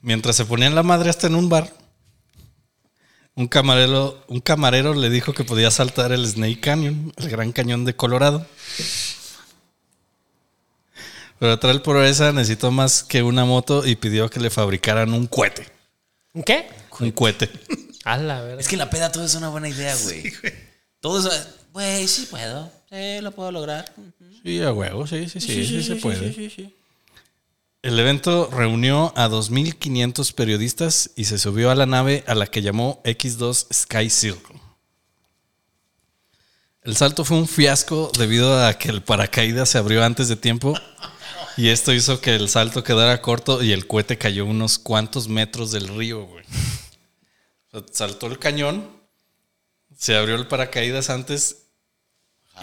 [0.00, 1.72] Mientras se ponían la madre hasta en un bar,
[3.36, 7.84] un camarero, un camarero le dijo que podía saltar el Snake Canyon, el Gran Cañón
[7.84, 8.46] de Colorado.
[11.38, 15.66] Pero tal proeza necesitó más que una moto y pidió que le fabricaran un cohete.
[16.32, 16.68] ¿Un ¿Qué?
[17.00, 17.50] Un cohete.
[18.04, 18.60] A la verdad.
[18.60, 20.32] Es que la peda todo es una buena idea, güey.
[21.00, 21.30] Todo eso,
[21.72, 22.70] güey, sí puedo.
[22.90, 23.92] Sí, lo puedo lograr.
[24.42, 26.32] Sí, a huevo, sí, sí, sí, sí, se puede.
[27.84, 32.62] El evento reunió a 2.500 periodistas y se subió a la nave a la que
[32.62, 34.58] llamó X2 Sky Circle.
[36.80, 40.72] El salto fue un fiasco debido a que el paracaídas se abrió antes de tiempo
[41.58, 45.70] y esto hizo que el salto quedara corto y el cohete cayó unos cuantos metros
[45.70, 46.46] del río, güey.
[47.70, 48.88] O sea, saltó el cañón,
[49.94, 51.66] se abrió el paracaídas antes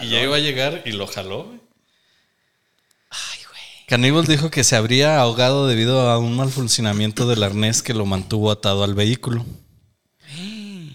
[0.00, 1.61] y ya iba a llegar y lo jaló, güey.
[3.92, 8.06] Cannibal dijo que se habría ahogado debido a un mal funcionamiento del arnés que lo
[8.06, 9.44] mantuvo atado al vehículo.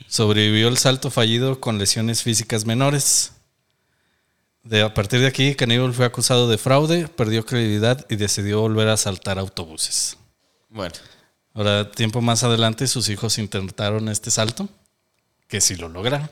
[0.08, 3.34] Sobrevivió el salto fallido con lesiones físicas menores.
[4.64, 8.88] De, a partir de aquí, Cannibal fue acusado de fraude, perdió credibilidad y decidió volver
[8.88, 10.18] a asaltar autobuses.
[10.68, 10.96] Bueno.
[11.54, 14.70] Ahora, tiempo más adelante, sus hijos intentaron este salto,
[15.48, 16.32] que sí lo lograron.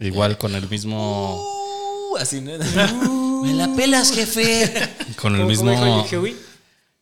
[0.00, 1.40] Igual con el mismo,
[2.12, 2.52] Uh, así, ¿no?
[3.42, 4.72] Me la pelas, jefe.
[5.16, 5.70] con el ¿Cómo- cómo mismo,
[6.04, 6.36] dijo Huey?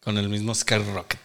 [0.00, 1.20] con el mismo Skyrocket.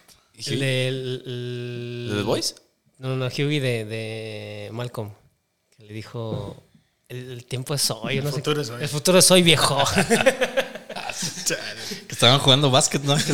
[0.48, 2.56] El el- ¿De The Voice?
[3.00, 5.12] No, no, Huey de, de Malcolm.
[5.78, 6.62] Que le dijo.
[7.08, 8.18] El, el tiempo es hoy.
[8.18, 8.82] no sé futuro es hoy.
[8.82, 9.78] El futuro es hoy, viejo.
[12.08, 13.18] Que estaban jugando básquet, ¿no?
[13.18, 13.32] Sí.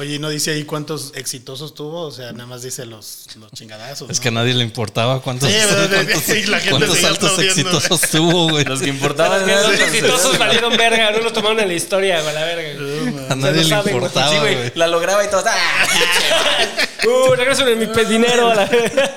[0.00, 2.06] Oye, ¿y no dice ahí cuántos exitosos tuvo?
[2.06, 4.08] O sea, nada más dice los, los chingadazos.
[4.08, 4.22] Es ¿no?
[4.22, 5.54] que a nadie le importaba cuántos, Sí,
[5.90, 8.64] cuántos, Sí, la gente cuántos saltos exitosos tuvo, güey.
[8.64, 11.10] Los que importaban Los eran los exitosos valieron verga.
[11.10, 13.32] No los tomaron en la historia, güey, la verga.
[13.32, 13.94] A nadie le güey.
[13.94, 14.72] importaba, Sí, güey.
[14.74, 15.44] La lograba y todo.
[15.46, 15.86] ¡Ah!
[17.02, 18.54] Uh, regreso mi pe- dinero.
[18.54, 19.10] la verga.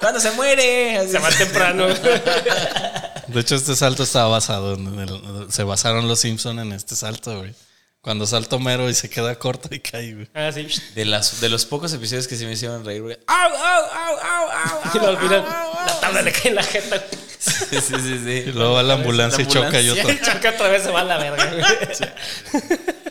[0.00, 0.96] ¿Cuándo se muere?
[0.98, 1.12] Así.
[1.12, 1.86] Se va temprano.
[1.88, 7.38] De hecho, este salto estaba basado en el- se basaron los Simpson en este salto,
[7.38, 7.54] güey.
[8.02, 10.28] Cuando salta Homero y se queda corto y cae, güey.
[10.34, 10.66] Ah, sí.
[10.96, 13.16] De, las, de los pocos episodios que se me hicieron reír, güey.
[13.28, 14.90] ¡Au, au, au, au, au!
[14.94, 15.44] Y luego al final,
[15.86, 17.04] la tabla le cae en la jeta.
[17.38, 18.18] Sí, sí, sí.
[18.24, 18.30] sí.
[18.48, 20.08] Y luego va la ambulancia y choca y otro.
[20.24, 21.46] Choca otra vez, se va a la verga.
[21.46, 22.10] güey.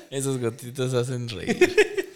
[0.09, 2.09] Esos gotitos hacen reír.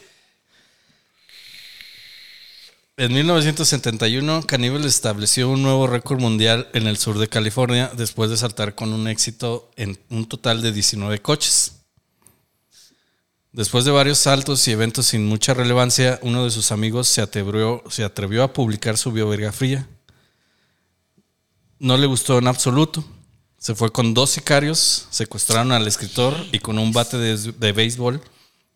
[2.97, 8.35] En 1971, Cannibal estableció un nuevo récord mundial en el sur de California después de
[8.35, 11.71] saltar con un éxito en un total de 19 coches.
[13.55, 17.81] Después de varios saltos y eventos sin mucha relevancia, uno de sus amigos se atrevió,
[17.89, 19.87] se atrevió a publicar su biografía.
[21.79, 23.05] No le gustó en absoluto.
[23.57, 28.21] Se fue con dos sicarios, secuestraron al escritor y con un bate de, de béisbol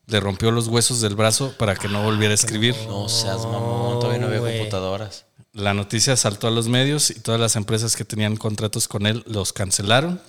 [0.07, 2.73] le rompió los huesos del brazo para que no volviera a escribir.
[2.87, 5.25] No seas mamón, todavía no había computadoras.
[5.51, 9.25] La noticia saltó a los medios y todas las empresas que tenían contratos con él
[9.27, 10.21] los cancelaron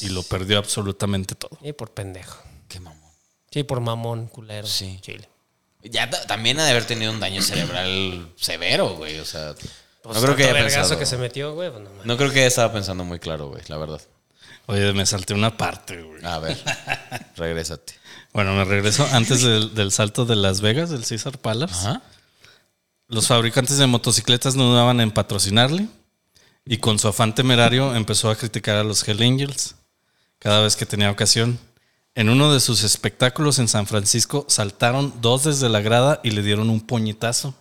[0.00, 1.58] y lo perdió absolutamente todo.
[1.60, 2.38] Y por pendejo.
[2.68, 2.99] Qué mamón.
[3.52, 4.66] Sí, por mamón, culero.
[4.66, 4.98] Sí.
[5.02, 5.28] Chile.
[5.82, 9.18] Ya ta- también ha de haber tenido un daño cerebral severo, güey.
[9.18, 9.54] O sea,
[10.02, 10.98] Pues no creo que haya pensado.
[10.98, 11.70] que se metió, güey.
[11.70, 14.00] pues no creo que estaba pensando muy claro, güey, la verdad.
[14.66, 16.24] Oye, me salté una parte, güey.
[16.24, 16.56] A ver,
[17.36, 17.94] regrésate.
[18.32, 21.74] Bueno, me regreso antes del, del salto de Las Vegas, del César Palace.
[21.74, 22.02] Ajá.
[23.08, 25.88] los fabricantes de motocicletas no dudaban en patrocinarle
[26.64, 29.74] y con su afán temerario empezó a criticar a los Hell Angels
[30.38, 31.58] cada vez que tenía ocasión.
[32.14, 36.42] En uno de sus espectáculos en San Francisco saltaron dos desde la grada y le
[36.42, 37.54] dieron un puñetazo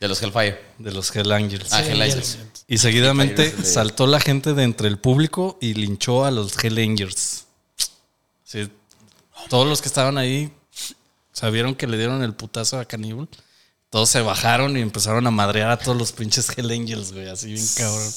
[0.00, 0.58] De los Hellfire.
[0.78, 1.72] de los Hell Angels.
[1.72, 2.38] Ah, Hell Hellangels.
[2.66, 7.46] Y seguidamente saltó la gente de entre el público y linchó a los Hell Angels.
[8.44, 8.70] Sí,
[9.48, 10.50] todos los que estaban ahí
[11.32, 13.28] sabieron que le dieron el putazo a Caníbal.
[13.90, 17.52] Todos se bajaron y empezaron a madrear a todos los pinches Hell Angels, güey, así
[17.52, 18.10] bien cabrón.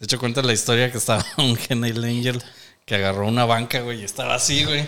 [0.00, 2.42] De hecho, cuenta la historia que estaba un Hell Angel
[2.86, 4.86] que agarró una banca, güey, y estaba así, güey.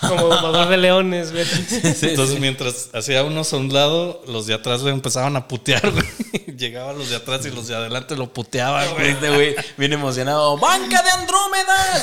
[0.00, 1.46] Como domador de leones, güey.
[2.02, 6.04] Entonces, mientras hacía unos a un lado, los de atrás le empezaban a putear, güey.
[6.58, 9.10] Llegaban los de atrás y los de adelante lo puteaban, güey.
[9.12, 10.58] Este güey, bien emocionado.
[10.58, 12.02] ¡Banca de Andrómeda!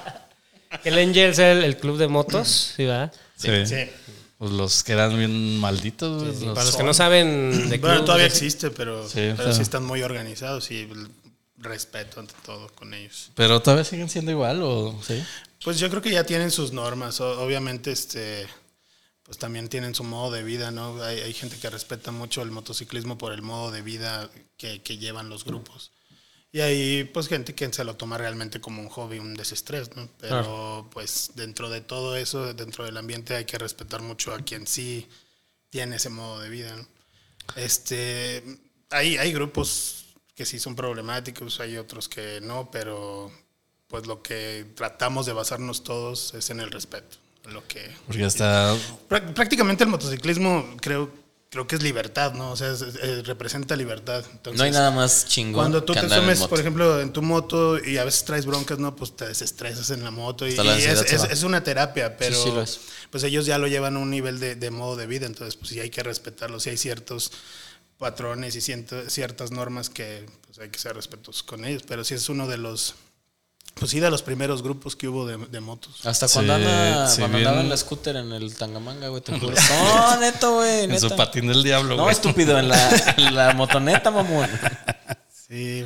[0.84, 3.12] El Angels es el, el club de motos, ¿sí, verdad?
[3.36, 3.48] Sí.
[3.66, 3.76] Sí.
[4.38, 6.44] Pues los que eran bien malditos, güey.
[6.46, 9.44] los- Para los que no saben de Bueno, clubes, todavía existe, pero Sí, pero o
[9.44, 9.52] sea.
[9.52, 10.88] sí están muy organizados y
[11.60, 13.30] respeto ante todo con ellos.
[13.34, 15.22] Pero todavía siguen siendo igual, ¿o sí?
[15.62, 17.20] Pues yo creo que ya tienen sus normas.
[17.20, 18.46] Obviamente, este,
[19.22, 21.02] pues también tienen su modo de vida, ¿no?
[21.02, 24.98] Hay, hay gente que respeta mucho el motociclismo por el modo de vida que, que
[24.98, 25.92] llevan los grupos.
[26.52, 30.08] Y hay, pues, gente que se lo toma realmente como un hobby, un desestrés, ¿no?
[30.18, 34.66] Pero, pues, dentro de todo eso, dentro del ambiente, hay que respetar mucho a quien
[34.66, 35.06] sí
[35.68, 36.88] tiene ese modo de vida, ¿no?
[37.54, 38.42] Este,
[38.90, 39.99] hay, hay grupos
[40.40, 43.30] que sí son problemáticos, hay otros que no, pero
[43.88, 47.18] pues lo que tratamos de basarnos todos es en el respeto.
[47.52, 48.74] Lo que Porque hasta
[49.34, 51.10] prácticamente el motociclismo creo
[51.50, 52.52] creo que es libertad, ¿no?
[52.52, 54.24] O sea, es- es- representa libertad.
[54.32, 55.54] Entonces, No hay nada más chingón.
[55.60, 58.78] cuando tú que te sumes, por ejemplo, en tu moto y a veces traes broncas,
[58.78, 58.94] ¿no?
[58.96, 62.50] Pues te desestresas en la moto y, la y es, es- una terapia, pero sí
[62.50, 62.80] lo es.
[63.10, 65.68] pues ellos ya lo llevan a un nivel de, de modo de vida, entonces pues
[65.70, 67.32] sí hay que respetarlo, sí hay ciertos
[68.00, 72.14] patrones y ciento- ciertas normas que pues hay que ser respetuosos con ellos, pero sí
[72.14, 72.94] es uno de los,
[73.74, 76.04] pues sí de los primeros grupos que hubo de, de motos.
[76.04, 79.38] Hasta Sí, cuando, anda, sí, cuando andaba en la scooter en el Tangamanga, güey, te
[79.38, 79.54] juro.
[79.84, 80.84] No, neto, güey.
[80.84, 82.14] en su patín del diablo, No, güey.
[82.14, 84.48] estúpido, en la, en la motoneta, mamón.
[85.48, 85.84] Sí,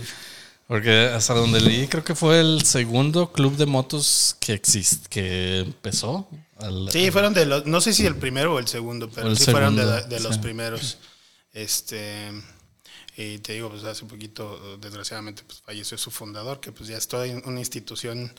[0.68, 5.58] Porque hasta donde leí, creo que fue el segundo club de motos que existe, que
[5.60, 6.28] empezó.
[6.58, 9.36] Al- Sí, fueron de los, no sé si el primero o el segundo, pero el
[9.36, 10.40] sí fueron de, de los sí.
[10.40, 10.96] primeros.
[11.54, 12.30] Este,
[13.16, 17.08] y te digo, pues hace poquito, desgraciadamente, pues falleció su fundador, que pues ya es
[17.08, 18.32] toda una institución.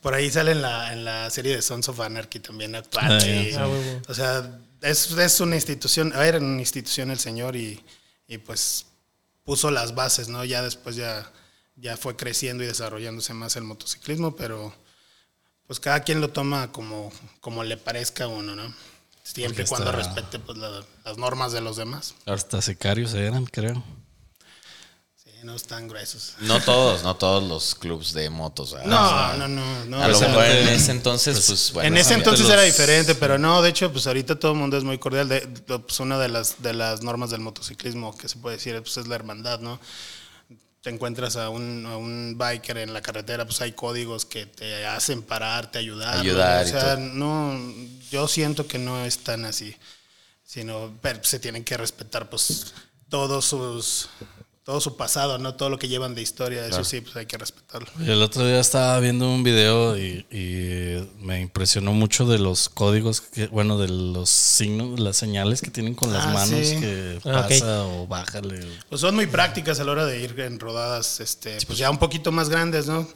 [0.00, 3.18] Por ahí sale en la, en la serie de Sons of Anarchy también actual.
[3.20, 3.68] Ah, y- Ah,
[4.08, 7.82] o sea, es, es una institución, era una institución el señor y,
[8.26, 8.86] y pues
[9.44, 10.44] puso las bases, ¿no?
[10.44, 11.30] Ya después ya,
[11.76, 14.74] ya fue creciendo y desarrollándose más el motociclismo, pero
[15.66, 18.72] pues cada quien lo toma como, como le parezca a uno, ¿no?
[19.34, 22.14] Siempre y cuando está- respete pues, la- las normas de los demás.
[22.26, 23.82] Hasta sicarios eran, creo.
[25.16, 26.34] Sí, no están gruesos.
[26.40, 28.72] No todos, no todos los clubs de motos.
[28.72, 30.02] No, O sea, no, no, no.
[30.02, 31.88] A lo sea, mejor en ese entonces, pues bueno.
[31.88, 34.76] en ese entonces los- era diferente, pero no, de hecho, pues ahorita todo el mundo
[34.78, 35.28] es muy cordial.
[35.28, 38.80] De, de- pues una de las, de las normas del motociclismo que se puede decir
[38.80, 39.80] pues es la hermandad, ¿no?
[40.86, 44.86] Te encuentras a un, a un biker en la carretera, pues hay códigos que te
[44.86, 46.20] hacen pararte, ayudar.
[46.20, 46.98] Ayudar O y sea, todo.
[47.00, 47.74] no,
[48.12, 49.74] yo siento que no es tan así,
[50.44, 52.72] sino pero se tienen que respetar pues
[53.08, 54.08] todos sus
[54.66, 57.38] todo su pasado, no todo lo que llevan de historia, eso sí, pues hay que
[57.38, 57.86] respetarlo.
[58.00, 62.68] Y el otro día estaba viendo un video y, y me impresionó mucho de los
[62.68, 66.80] códigos, que, bueno, de los signos, las señales que tienen con las Ah, manos, sí.
[66.80, 68.58] que Ah, pasa o bájale.
[68.64, 71.88] o- Pues son muy prácticas a la hora de ir en rodadas, este, pues ya
[71.88, 73.08] un poquito más grandes, ¿no?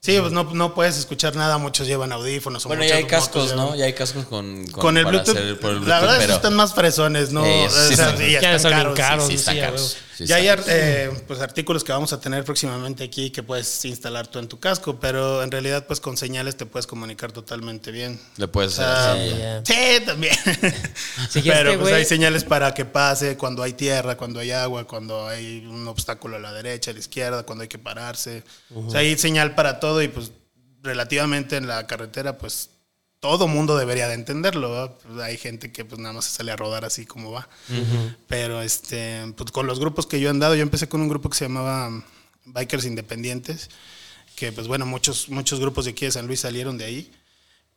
[0.00, 2.64] Sí, pues no, no puedes escuchar nada, muchos llevan audífonos.
[2.66, 3.76] o Bueno, ya hay cascos, motos ¿no?
[3.76, 6.54] Ya hay cascos con, con, Con el Bluetooth, hacer por el la verdad pero están
[6.54, 7.44] más fresones, ¿no?
[7.46, 9.26] Eh, sí, O sea, sí, sí, ya caros, caros.
[9.28, 9.96] sí, están caros.
[10.16, 14.26] Sí, ya hay eh, pues, artículos que vamos a tener próximamente aquí que puedes instalar
[14.26, 18.18] tú en tu casco, pero en realidad pues con señales te puedes comunicar totalmente bien.
[18.38, 19.62] Le puedes O sea, hacer.
[19.66, 20.34] sí, también.
[21.28, 24.86] Sí, pero este pues hay señales para que pase cuando hay tierra, cuando hay agua,
[24.86, 28.42] cuando hay un obstáculo a la derecha, a la izquierda, cuando hay que pararse.
[28.74, 30.32] O sea, hay señal para todo y pues
[30.82, 32.70] relativamente en la carretera pues
[33.26, 34.96] todo mundo debería de entenderlo.
[35.06, 37.48] Pues, hay gente que pues nada más se sale a rodar así como va.
[38.28, 41.28] Pero este, pues con los grupos que yo he andado, yo empecé con un grupo
[41.28, 41.90] que se llamaba
[42.44, 43.68] Bikers Independientes,
[44.36, 47.12] que pues bueno, muchos, muchos grupos de aquí de San Luis salieron de ahí.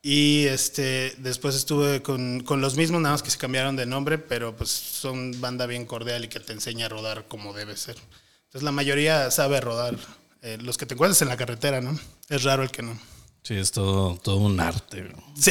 [0.02, 4.18] Y este, después estuve con, con los mismos, nada más que se cambiaron de nombre,
[4.18, 7.98] pero pues son banda bien cordial y que te enseña a rodar como debe ser.
[8.46, 9.98] Entonces la mayoría sabe rodar.
[10.42, 12.00] eh, los que te encuentras en la carretera, ¿no?
[12.30, 12.98] Es raro el que no.
[13.50, 15.10] Sí, es todo, todo un arte.
[15.40, 15.50] Sí.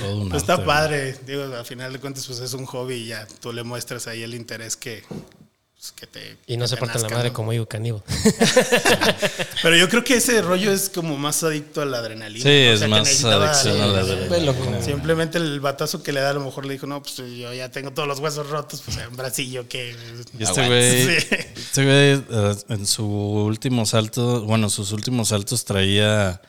[0.00, 1.16] Todo un Pues está arte, padre.
[1.24, 4.24] Digo, al final de cuentas, pues es un hobby y ya tú le muestras ahí
[4.24, 6.36] el interés que, pues, que te.
[6.48, 7.34] Y no que se te parten la madre ¿no?
[7.34, 8.02] como Ivo Caníbal.
[9.62, 12.42] Pero yo creo que ese rollo es como más adicto a la adrenalina.
[12.42, 12.70] Sí, ¿no?
[12.70, 14.82] O es sea, que más necesitaba- adicción a la adrenalina.
[14.82, 17.70] Simplemente el batazo que le da, a lo mejor le dijo, no, pues yo ya
[17.70, 19.94] tengo todos los huesos rotos, pues un bracillo que.
[20.36, 21.26] Y este güey, Sí.
[21.54, 26.40] este güey eh, en su último salto, bueno, sus últimos saltos traía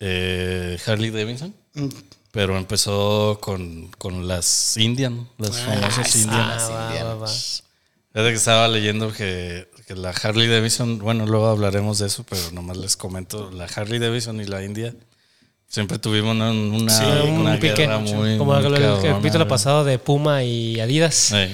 [0.00, 1.88] eh, Harley Davidson, Mm.
[2.32, 6.34] pero empezó con, con las Indian, las famosas Indian.
[6.40, 7.26] Ah, va, va, va.
[7.28, 12.40] Fíjate que estaba leyendo que, que la Harley Davidson, bueno, luego hablaremos de eso, pero
[12.52, 14.94] nomás les comento, la Harley Davidson y la India
[15.68, 17.86] siempre tuvimos una, una, Sí, una un pique.
[17.86, 21.14] muy, como muy el, capítulo pasado de Puma y Adidas.
[21.14, 21.46] Sí,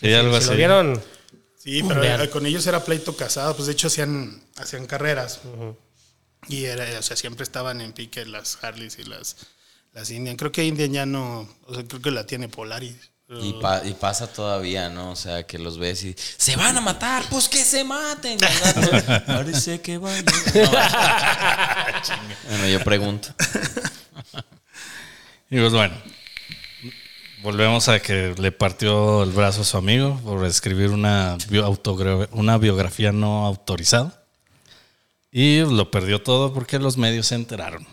[0.00, 0.50] Sí, algo si así.
[0.50, 1.02] lo vieron,
[1.56, 2.20] Sí, pero Vean.
[2.22, 5.40] eh, con ellos era pleito casado, pues de hecho hacían, hacían carreras.
[6.48, 9.36] Y era, o sea, siempre estaban en pique las Harleys y las,
[9.92, 10.36] las Indian.
[10.36, 12.96] Creo que Indian ya no, o sea, creo que la tiene Polaris.
[13.40, 15.12] Y, pa- y pasa todavía, ¿no?
[15.12, 18.38] O sea, que los ves y se van a matar, pues que se maten.
[19.26, 20.22] Parece que van.
[20.22, 20.32] No,
[22.48, 23.28] bueno, yo pregunto.
[25.50, 25.94] Y pues bueno,
[27.42, 31.78] volvemos a que le partió el brazo a su amigo por escribir una, bio-
[32.32, 34.21] una biografía no autorizada.
[35.32, 37.86] Y lo perdió todo porque los medios se enteraron.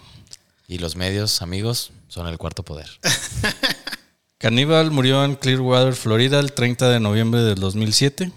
[0.67, 2.89] Y los medios, amigos, son el cuarto poder.
[4.37, 8.31] Caníbal murió en Clearwater, Florida, el 30 de noviembre del 2007,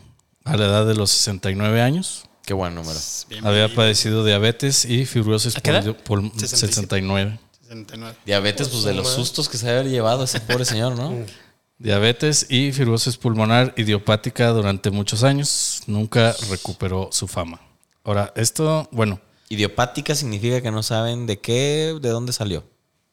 [0.45, 2.25] a la edad de los 69 años.
[2.45, 2.99] Qué buen número.
[3.29, 6.38] Bien Había padecido diabetes y fibrosis 67.
[6.38, 7.38] 69.
[7.61, 8.17] 69.
[8.25, 11.12] Diabetes, pues de los sustos que se haber llevado ese pobre señor, ¿no?
[11.79, 15.83] Diabetes y fibrosis pulmonar idiopática durante muchos años.
[15.87, 17.61] Nunca recuperó su fama.
[18.05, 22.65] Ahora, esto, bueno, Idiopática significa que no saben de qué, de dónde salió.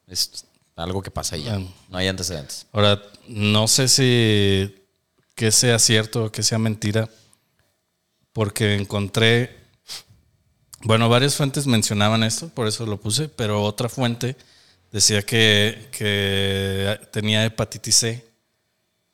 [0.06, 1.56] Es algo que pasa ya.
[1.56, 1.62] Ah.
[1.88, 2.66] No hay antecedentes.
[2.72, 4.74] ahora no sé si
[5.34, 7.08] que sea cierto o que sea mentira,
[8.32, 9.56] porque encontré,
[10.82, 14.36] bueno, varias fuentes mencionaban esto, por eso lo puse, pero otra fuente
[14.92, 18.26] decía que, que tenía hepatitis C.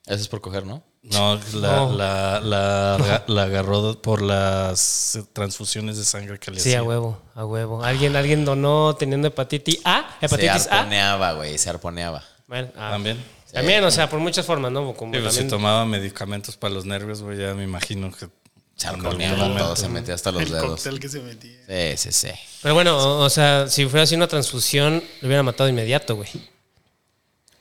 [0.07, 0.83] Eso es por coger, ¿no?
[1.13, 1.93] No, la, No.
[1.93, 6.81] la, la, la agarró por las transfusiones de sangre que le sí, hacía.
[6.81, 7.85] a huevo, a huevo.
[7.85, 12.25] Alguien, alguien donó teniendo hepatitis A, hepatitis se arponeaba, güey, se arponeaba.
[12.49, 13.23] Bueno, ah, También.
[13.53, 14.93] También, o sea, por muchas formas, ¿no?
[14.95, 18.29] Como Digo, si también- tomaba medicamentos para los nervios, güey, ya me imagino que...
[18.75, 20.67] Se arponeaba todo, se metía hasta los El dedos.
[20.67, 21.97] cóctel que se metía.
[21.97, 22.35] Sí, sí, sí.
[22.63, 26.29] Pero bueno, o, o sea, si fuera así una transfusión, lo hubiera matado inmediato, güey.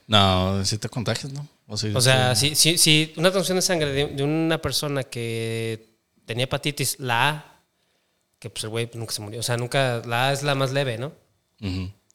[0.08, 1.48] No, si te contagias, ¿no?
[1.68, 5.04] O, si- O sea, si, si, si una transfusión de sangre de, de una persona
[5.04, 5.88] que
[6.26, 7.62] tenía hepatitis, la A,
[8.40, 9.40] que pues el güey nunca se murió.
[9.40, 11.12] O sea, nunca, la A es la más leve, ¿no?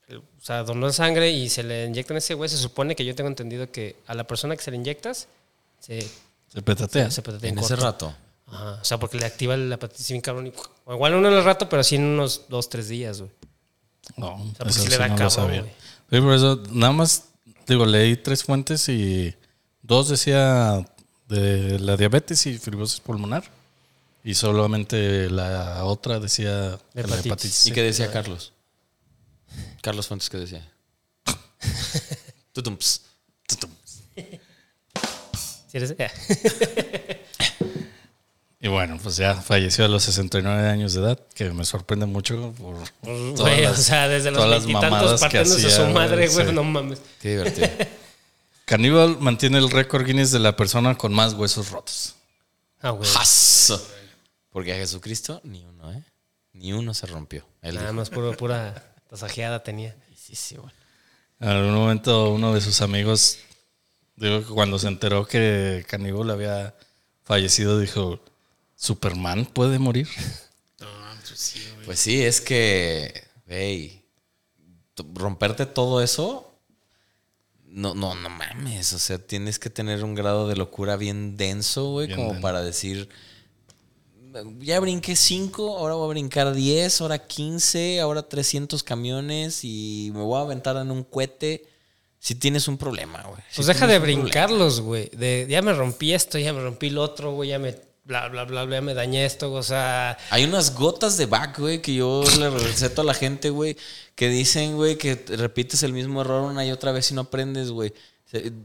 [0.09, 2.49] O sea, donó sangre y se le inyectan ese güey.
[2.49, 5.29] Se supone que yo tengo entendido que a la persona que se le inyectas,
[5.81, 6.01] se,
[6.49, 7.11] Se petatea.
[7.11, 8.15] se petatea En en ese rato.
[8.47, 10.49] Ajá, o sea, porque le activa la hepatitis bien cabrón.
[10.49, 10.53] y-
[10.85, 13.31] o igual uno en el rato, pero sí en unos dos, tres días, güey.
[14.17, 15.61] No, sea, porque eso sí le da no sabía.
[15.61, 15.73] güey.
[16.11, 17.25] Sí, por eso, nada más,
[17.69, 19.33] digo, leí tres fuentes y
[19.91, 20.87] dos decía
[21.29, 23.45] de la diabetes y fibrosis pulmonar.
[24.23, 27.27] Y solamente la otra decía de la Hepatitis.
[27.27, 27.67] hepatitis.
[27.67, 28.53] ¿Y qué decía Carlos?
[29.83, 30.67] Carlos Fuentes, ¿qué decía?
[32.53, 33.03] Tutumps.
[33.47, 34.03] Tutumps.
[35.69, 35.95] ¿Sí eres?
[38.63, 42.53] Y bueno, pues ya falleció a los 69 años de edad, que me sorprende mucho
[42.59, 46.29] por todas Güey, o las- sea, desde los las mamadas que partiéndose hacía, su madre,
[46.29, 46.53] güey, sí.
[46.53, 47.01] no mames.
[47.23, 47.69] Qué divertido.
[48.71, 52.15] Caníbal mantiene el récord Guinness de la persona con más huesos rotos.
[52.81, 53.11] Ah, güey.
[54.49, 56.05] Porque a Jesucristo ni uno, ¿eh?
[56.53, 57.45] Ni uno se rompió.
[57.63, 59.97] Él Nada dijo, más puro, pura tasajeada tenía.
[60.15, 60.73] Sí, sí, bueno.
[61.41, 63.39] En algún momento uno de sus amigos,
[64.15, 66.77] digo que cuando se enteró que Caníbal había
[67.25, 68.21] fallecido, dijo,
[68.77, 70.07] ¿Superman puede morir?
[70.79, 70.87] No,
[71.27, 71.87] pues sí, güey.
[71.87, 74.05] Pues sí, es que, güey,
[75.13, 76.50] romperte todo eso,
[77.71, 78.93] no, no, no mames.
[78.93, 82.43] O sea, tienes que tener un grado de locura bien denso, güey, Bien como denso.
[82.43, 83.09] para decir,
[84.59, 90.21] ya brinqué 5, ahora voy a brincar 10, ahora 15, ahora 300 camiones y me
[90.21, 91.67] voy a aventar en un cohete.
[92.19, 93.41] Si tienes un problema, güey.
[93.55, 95.09] Pues deja de brincarlos, güey.
[95.09, 97.75] De ya me rompí esto, ya me rompí lo otro, güey, ya me
[98.11, 101.61] bla bla bla bla, ya me dañé esto, o sea, Hay unas gotas de back,
[101.61, 103.77] güey, que yo le receto a la gente, güey,
[104.17, 107.23] que dicen, güey, que te repites el mismo error una y otra vez y no
[107.23, 107.95] aprendes, güey.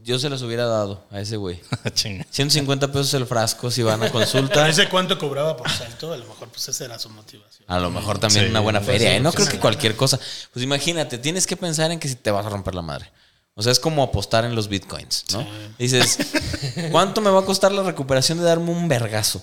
[0.02, 1.60] Yo se los hubiera dado a ese güey.
[1.94, 2.24] Chinga.
[2.30, 4.68] 150 pesos el frasco si van a consulta.
[4.68, 7.64] ese cuánto cobraba por salto, a lo mejor pues esa era su motivación.
[7.68, 9.16] A lo mejor también Sí, una buena pues feria.
[9.16, 9.20] ¿eh?
[9.20, 10.20] No pues creo que cualquier cosa.
[10.52, 13.10] Pues imagínate, tienes que pensar en que si te vas a romper la madre.
[13.58, 15.46] O sea, es como apostar en los bitcoins, ¿no?
[15.78, 16.18] Dices,
[16.92, 19.42] ¿cuánto me va a costar la recuperación de darme un vergazo?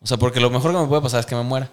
[0.00, 1.70] O sea, porque lo mejor que me puede pasar es que me muera.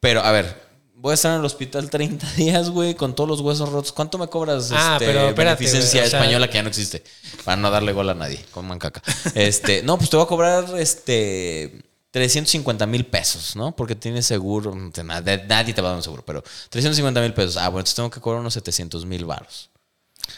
[0.00, 0.62] Pero, a ver,
[0.94, 3.90] voy a estar en el hospital 30 días, güey, con todos los huesos rotos.
[3.92, 6.68] ¿Cuánto me cobras Ah, este, pero espérate, beneficencia güey, o sea- española que ya no
[6.68, 7.02] existe?
[7.42, 9.02] Para no darle gol a nadie, con mancaca.
[9.34, 13.74] Este, no, pues te voy a cobrar este 350 mil pesos, ¿no?
[13.74, 14.74] Porque tienes seguro.
[14.74, 17.56] nadie te va a dar un seguro, pero 350 mil pesos.
[17.56, 19.70] Ah, bueno, entonces tengo que cobrar unos 700 mil varos.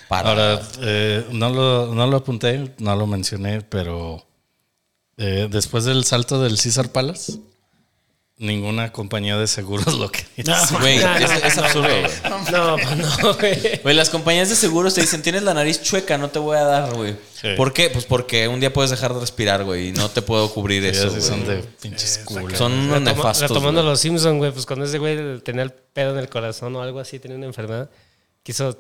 [0.09, 0.29] Para.
[0.31, 4.27] Ahora, eh, no, lo, no lo apunté, no lo mencioné, pero
[5.17, 7.39] eh, después del salto del César Palace,
[8.39, 10.57] ninguna compañía de seguros lo quería.
[10.81, 12.03] Güey, No, no, es, es absurdo, güey.
[12.03, 12.51] güey.
[12.51, 13.81] No, no, güey.
[13.83, 16.65] Güey, las compañías de seguros te dicen, tienes la nariz chueca, no te voy a
[16.65, 17.17] dar, güey.
[17.41, 17.49] Sí.
[17.57, 17.91] ¿Por qué?
[17.91, 20.89] Pues porque un día puedes dejar de respirar, güey, y no te puedo cubrir Sí,
[20.89, 21.57] eso, son güey.
[21.59, 22.57] de pinches culos.
[22.57, 23.91] Son unos nefastos, retomando güey.
[23.93, 26.99] los Simpsons, güey, pues cuando ese güey tenía el pedo en el corazón o algo
[27.01, 27.91] así, tenía una enfermedad,
[28.43, 28.77] quiso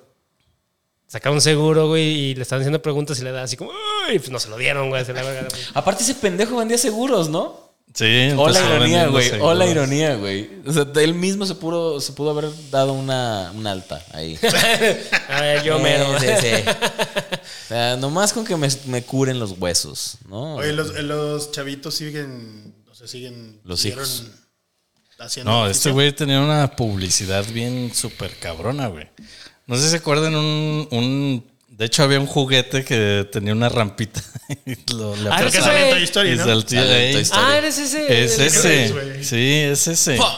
[1.10, 4.18] sacar un seguro, güey, y le estaban haciendo preguntas y le da así como, uy,
[4.20, 5.48] pues no se lo dieron, güey, se la verga.
[5.74, 7.68] Aparte ese pendejo vendía seguros, ¿no?
[7.92, 9.30] Sí, O la ironía, güey.
[9.40, 10.48] O la ironía, güey.
[10.64, 14.38] O sea, él mismo se pudo, se pudo haber dado una, una alta ahí.
[15.28, 16.06] A ver, yo mero.
[16.20, 16.70] Sí, sí, sí.
[17.42, 20.56] O sea, nomás con que me, me curen los huesos, ¿no?
[20.56, 24.24] Oye, los, los chavitos siguen, o sea, siguen Los hijos.
[25.20, 29.08] haciendo No, este güey tenía una publicidad bien súper cabrona, güey.
[29.70, 31.50] No sé si se acuerdan un, un...
[31.68, 34.20] De hecho, había un juguete que tenía una rampita.
[34.66, 35.90] y lo, le Ah, Creo que en güey.
[35.90, 36.42] Toy Story, ¿no?
[36.42, 37.12] en.
[37.12, 37.42] Toy Story.
[37.46, 38.24] Ah, eres ese.
[38.24, 39.24] Es el- ese.
[39.24, 40.18] Sí, es ese.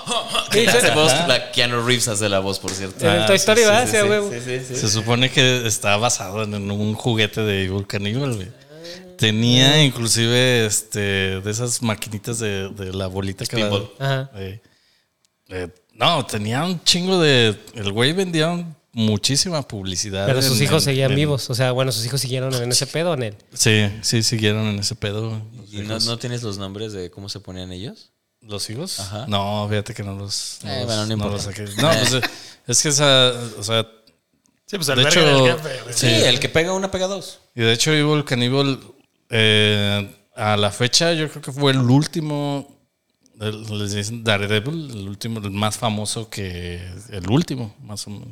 [0.53, 3.05] Que hace voz, la Keanu Reeves hace la voz, por cierto.
[3.07, 4.31] En el Ah, Toy sí, Story sí, va, sí, sí, a sí, huevo.
[4.31, 8.49] Se supone que está basado en un juguete de Evil Cannibal, güey.
[9.17, 11.01] Tenía inclusive este
[11.41, 13.63] de esas maquinitas de, de la bolita que.
[13.99, 14.31] Ajá.
[14.37, 14.61] Eh,
[15.49, 17.57] eh, no, tenía un chingo de.
[17.75, 20.27] El güey vendía un- muchísima publicidad.
[20.27, 21.49] Pero sus en- hijos en- seguían en- vivos.
[21.51, 23.37] O sea, bueno, sus hijos siguieron en ese pedo en él.
[23.55, 25.41] Sí, sí, siguieron en ese pedo.
[25.71, 28.11] ¿Y no, no tienes los nombres de cómo se ponían ellos?
[28.41, 28.99] ¿Los hijos?
[29.01, 29.25] Ajá.
[29.29, 30.59] No, fíjate que no los.
[30.65, 31.35] no Eh, los- bueno, no no importa.
[31.37, 31.63] los saqué.
[31.81, 32.21] No, pues eh,
[32.67, 33.33] es que esa.
[33.59, 33.87] O sea,
[34.67, 35.95] Sí, pues el De hecho, jefe, güey.
[35.95, 37.41] Sí, el que pega una pega dos.
[37.55, 38.81] Y de hecho, Evil Cannibal,
[39.29, 42.69] eh, a la fecha, yo creo que fue el último.
[43.41, 46.81] el- les dicen Daredevil, el último, el más famoso que.
[47.11, 48.29] El último, más o menos.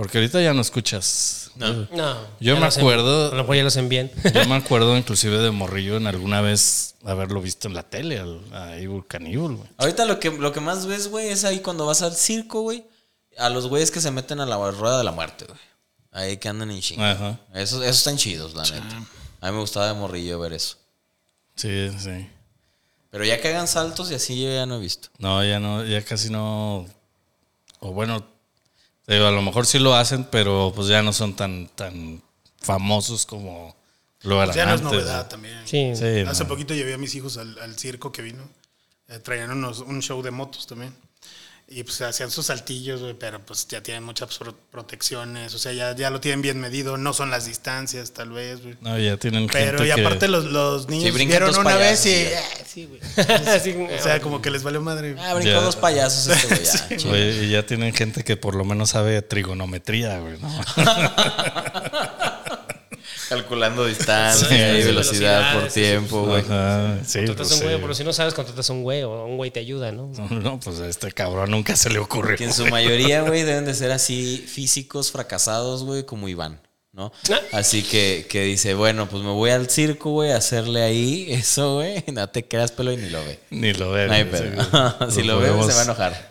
[0.00, 1.50] Porque ahorita ya no escuchas.
[1.56, 1.86] No.
[1.92, 2.16] No.
[2.40, 4.10] Yo me acuerdo- lo ya los envían.
[4.32, 8.40] Yo me acuerdo, inclusive, de Morrillo en alguna vez haberlo visto en la tele, al,
[8.54, 9.68] a Evil Cannibal, güey.
[9.76, 12.82] Ahorita lo que, lo que más ves, güey, es ahí cuando vas al circo, güey.
[13.36, 15.60] A los güeyes que se meten a la rueda de la muerte, güey.
[16.12, 17.10] Ahí que andan en chinga.
[17.10, 17.38] Ajá.
[17.52, 19.06] Esos, esos están chidos, la neta.
[19.42, 20.78] A mí me gustaba de morrillo ver eso.
[21.56, 22.26] Sí, sí.
[23.10, 25.10] Pero ya que hagan saltos y así yo ya no he visto.
[25.18, 26.86] No, ya no, ya casi no.
[27.80, 28.26] O bueno,
[29.06, 32.22] digo, a lo mejor sí lo hacen, pero pues ya no son tan, tan
[32.60, 33.74] famosos como
[34.22, 35.58] lo eran Pues ya no es novedad también.
[35.64, 35.92] Sí.
[35.94, 36.48] Sí, Hace no.
[36.48, 38.42] poquito llevé a mis hijos al, al circo que vino.
[39.08, 40.94] Eh, traían unos, un show de motos también.
[41.72, 45.54] Y pues hacían sus saltillos, güey, pero pues ya tienen muchas pro- protecciones.
[45.54, 46.96] O sea, ya, ya lo tienen bien medido.
[46.96, 48.76] No son las distancias, tal vez, güey.
[48.80, 52.04] No, ya tienen Pero gente y que- aparte los, los niños vieron dos una vez
[52.06, 52.10] y...
[52.10, 52.40] ya.
[52.40, 53.94] eh, sí, güey.
[53.96, 55.14] O sea, como que les valió madre.
[55.20, 55.60] Ah, brincó Ya.
[55.60, 57.36] dos payasos este güey.
[57.38, 60.48] ya, y ya tienen gente que por lo menos sabe trigonometría, güey, ¿no?
[63.30, 66.42] Calculando distancia Sí, y velocidad velocidad, por sí, tiempo, güey.
[66.42, 67.80] Sí, Contratas pues, un güey, sí.
[67.80, 70.10] pero si no sabes, contratas un güey o un güey te ayuda, ¿no?
[70.30, 72.36] No, pues a este cabrón nunca se le ocurrió.
[72.36, 76.60] Que en su mayoría, güey, deben de ser así físicos fracasados, güey, como Iván,
[76.92, 77.12] ¿no?
[77.30, 77.38] Ah.
[77.52, 81.76] Así que, que dice, bueno, pues me voy al circo, güey, a hacerle ahí eso,
[81.76, 82.02] güey.
[82.12, 83.38] No te creas pelo y ni lo ve.
[83.50, 84.08] Ni lo ve.
[84.08, 84.96] No hay güey, pedo.
[85.08, 85.14] sí.
[85.14, 86.30] si lo, ve, podemos- se va a enojar.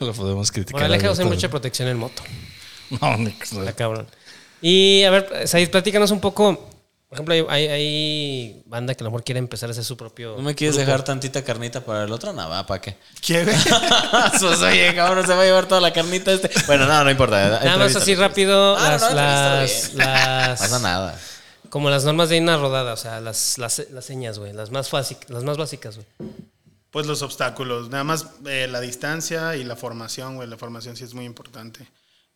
[0.00, 0.90] lo podemos criticar.
[0.90, 2.22] Ahí, usa pero- mucha protección en moto.
[3.00, 4.06] No, ni- Está cabrón.
[4.62, 6.66] Y a ver, Said, platícanos un poco.
[7.08, 10.36] Por ejemplo, hay, banda que a lo mejor quiere empezar a hacer su propio.
[10.36, 10.86] ¿No me quieres grupo.
[10.86, 12.32] dejar tantita carnita para el otro?
[12.32, 12.96] Nada, ¿para qué?
[13.20, 13.44] ¿Qué,
[14.38, 16.48] pues oye, cabrón, se va a llevar toda la carnita este.
[16.68, 17.60] Bueno, no, no importa.
[17.64, 21.20] Nada más así rápido, Ah, las, no, no, las, entrevístalo las- No pasa nada.
[21.68, 24.88] como las normas de una rodada, o sea, las, las, las señas, güey, las más
[24.90, 26.06] básicas, las más básicas, güey.
[26.92, 30.48] Pues los obstáculos, nada más eh, la distancia y la formación, güey.
[30.48, 31.86] La formación sí es muy importante.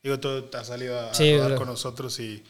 [0.05, 2.43] Digo, tú has salido a, a Sí, rodar con nosotros y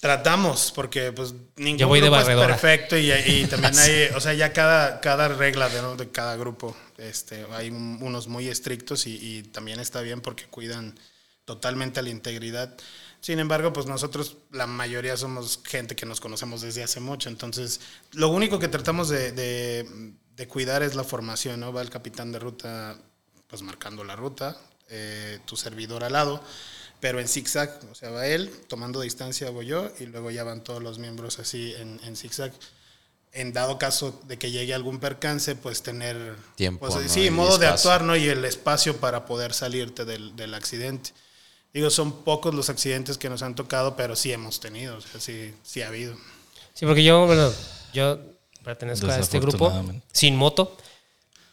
[0.00, 2.56] tratamos, porque pues ningún Yo voy de grupo es barredora.
[2.56, 5.96] perfecto y, y también hay, o sea, ya cada, cada regla de, ¿no?
[5.96, 10.46] de cada grupo, este, hay un- unos muy estrictos y, y también está bien porque
[10.46, 10.98] cuidan
[11.44, 12.76] totalmente la integridad.
[13.20, 17.28] Sin embargo, pues nosotros, la mayoría somos gente que nos conocemos desde hace mucho.
[17.28, 17.80] Entonces,
[18.12, 21.72] lo único que tratamos de, de- de cuidar es la formación, ¿no?
[21.72, 22.98] Va el capitán de ruta,
[23.48, 24.56] pues marcando la ruta,
[24.88, 26.42] eh, tu servidor al lado,
[27.00, 30.62] pero en zigzag, o sea, va él, tomando distancia voy yo, y luego ya van
[30.64, 32.52] todos los miembros así en, en zigzag.
[33.32, 37.08] En dado caso de que llegue algún percance, pues tener Tiempo, pues, ¿no?
[37.08, 37.90] sí, Y modo de espacio.
[37.90, 38.16] actuar, ¿no?
[38.16, 41.10] Y el espacio para poder salirte del, del accidente.
[41.74, 45.20] Digo, son pocos los accidentes que nos han tocado, pero sí hemos tenido, o sea,
[45.20, 46.16] sí, sí ha habido.
[46.72, 47.52] Sí, porque yo, bueno,
[47.92, 48.18] yo
[48.64, 49.70] pertenezco a este grupo
[50.12, 50.74] sin moto.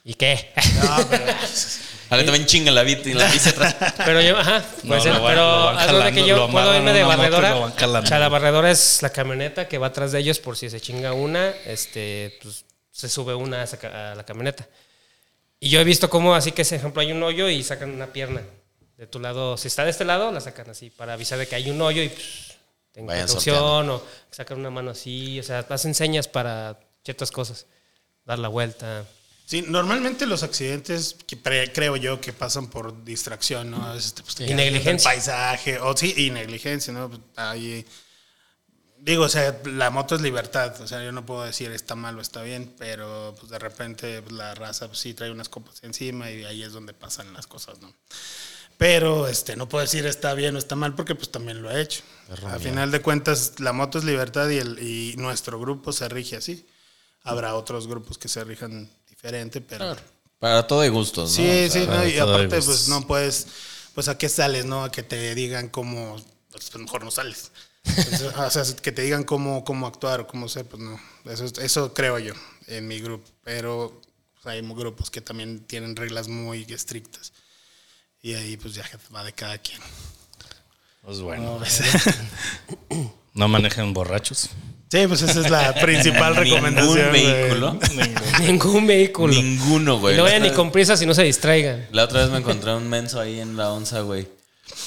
[0.06, 0.54] ¿Y qué?
[0.82, 1.26] No, pero
[2.10, 3.76] A ver, también chinga la bici, la bici atrás.
[4.06, 6.76] Pero yo, ajá, puede No, ser, lo van- pero haz de que yo lo puedo
[6.76, 7.56] irme de barredora.
[7.58, 10.80] O sea, la barredora es la camioneta que va atrás de ellos por si se
[10.80, 14.68] chinga una, este, pues se sube una a, esa a la camioneta.
[15.60, 18.08] Y yo he visto cómo, así que, ese ejemplo, hay un hoyo y sacan una
[18.08, 18.42] pierna.
[18.98, 21.56] De tu lado, si está de este lado, la sacan así para avisar de que
[21.56, 22.58] hay un hoyo y pues,
[22.92, 25.40] ten Vayan precaución o sacan una mano así.
[25.40, 27.66] O sea, hacen señas para ciertas cosas.
[28.26, 29.06] Dar la vuelta.
[29.46, 31.38] Sí, normalmente los accidentes, que
[31.72, 33.86] creo yo, que pasan por distracción, ¿no?
[33.86, 35.12] A veces te, pues, te Y negligencia.
[35.12, 37.12] El paisaje, o sí, y negligencia, ¿no?
[37.36, 37.86] Ahí,
[39.04, 42.18] digo, o sea, la moto es libertad, o sea, yo no puedo decir está mal
[42.18, 45.84] o está bien, pero pues de repente pues, la raza pues, sí trae unas copas
[45.84, 47.94] encima y ahí es donde pasan las cosas, ¿no?
[48.78, 51.82] Pero este, no puedo decir está bien o está mal porque pues también lo he
[51.82, 52.02] hecho.
[52.46, 56.38] Al final de cuentas, la moto es libertad y, el, y nuestro grupo se rige
[56.38, 56.66] así.
[57.22, 58.90] Habrá otros grupos que se rijan
[59.24, 59.96] diferente, pero...
[60.40, 61.36] Para todo de gustos, ¿no?
[61.38, 63.48] Sí, O sea, sí, no, y aparte es- pues no puedes,
[63.96, 64.84] pues a qué sales, ¿no?
[64.84, 66.22] A que te digan cómo,
[66.52, 67.52] pues mejor no sales.
[67.86, 71.00] Entonces, o sea, que te digan cómo, cómo actuar o cómo ser, pues no.
[71.26, 72.34] Eso, es- eso creo yo
[72.68, 74.02] en mi grupo, pero
[74.42, 77.32] pues, hay grupos que también tienen reglas muy estrictas.
[78.22, 78.84] Y ahí pues ya
[79.16, 79.80] va de cada quien.
[81.04, 81.62] Pues bueno.
[83.34, 84.50] No manejen borrachos.
[84.94, 87.12] Sí, pues esa es la principal recomendación.
[87.12, 87.80] Ningún vehículo.
[88.42, 89.34] Ningún vehículo.
[89.34, 90.16] Ninguno, güey.
[90.16, 91.88] No vayan ni con prisa si no se distraigan.
[91.92, 94.28] La otra vez me encontré un menso ahí en la onza, güey.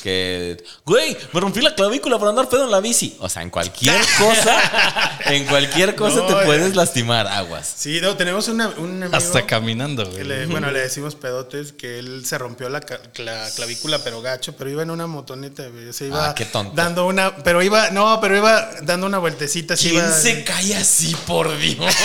[0.03, 3.16] Que, güey, me rompí la clavícula por andar pedo en la bici.
[3.20, 7.72] O sea, en cualquier cosa, en cualquier cosa No, te puedes lastimar, aguas.
[7.76, 10.24] Sí, no, tenemos una, un amigo Hasta caminando, güey.
[10.24, 14.82] le- bueno, le decimos pedotes que él se rompió la, clavícula, pero gacho, pero iba
[14.82, 15.93] en una motoneta, güey.
[15.93, 16.72] Se iba Ah, qué tonto.
[16.74, 19.74] dando una, pero iba, no, pero iba dando una vueltecita.
[19.74, 21.95] así ¿Quién iba- se cae así, por Dios?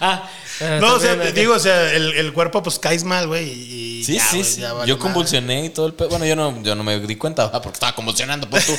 [0.00, 0.28] Ah,
[0.60, 3.48] ah, No, o sea, te digo, o sea, el, el cuerpo pues caes mal, güey,
[3.50, 4.60] y Sí, ya, sí, sí.
[4.60, 5.02] ya vale Yo madre.
[5.02, 6.08] convulsioné y todo el pedo.
[6.10, 7.62] Bueno, yo no, yo no me di cuenta ¿verdad?
[7.62, 8.76] porque estaba convulsionando, pues tú.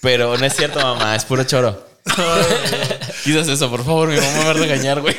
[0.00, 1.86] Pero no es cierto, mamá, es puro choro.
[3.24, 5.16] Quizás eso, por favor, mi mamá me va a regañar, güey.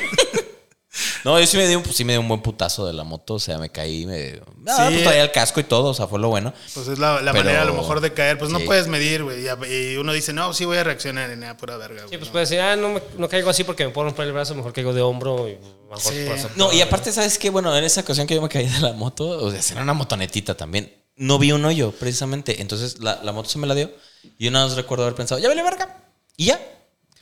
[1.23, 3.35] No, yo sí me di un, sí me di un buen putazo de la moto,
[3.35, 4.39] o sea, me caí, me...
[4.67, 4.93] Ah, Sí.
[4.95, 6.53] pues traía el casco y todo, o sea, fue lo bueno.
[6.73, 9.23] Pues es la, la Pero- manera a lo mejor de caer, pues no puedes medir,
[9.23, 9.45] güey.
[9.45, 12.09] Y, y uno dice, no, sí voy a reaccionar en nada, pura verga, güey.
[12.09, 12.31] Sí, pues ¿no?
[12.33, 14.73] puedes decir, ah, no, me- no caigo así porque me puedo romper el brazo, mejor
[14.73, 15.47] caigo de hombro.
[15.49, 15.57] Y
[15.89, 16.25] mejor Sí.
[16.29, 17.49] paso- No, y aparte, ¿sabes qué?
[17.49, 19.93] Bueno, en esa ocasión que yo me caí de la moto, o sea, era una
[19.93, 20.93] motonetita también.
[21.15, 22.61] No vi un hoyo, precisamente.
[22.61, 23.91] Entonces, la, la moto se me la dio.
[24.37, 26.03] Y yo nada más recuerdo haber pensado, ya vale verga.
[26.35, 26.59] Y ya.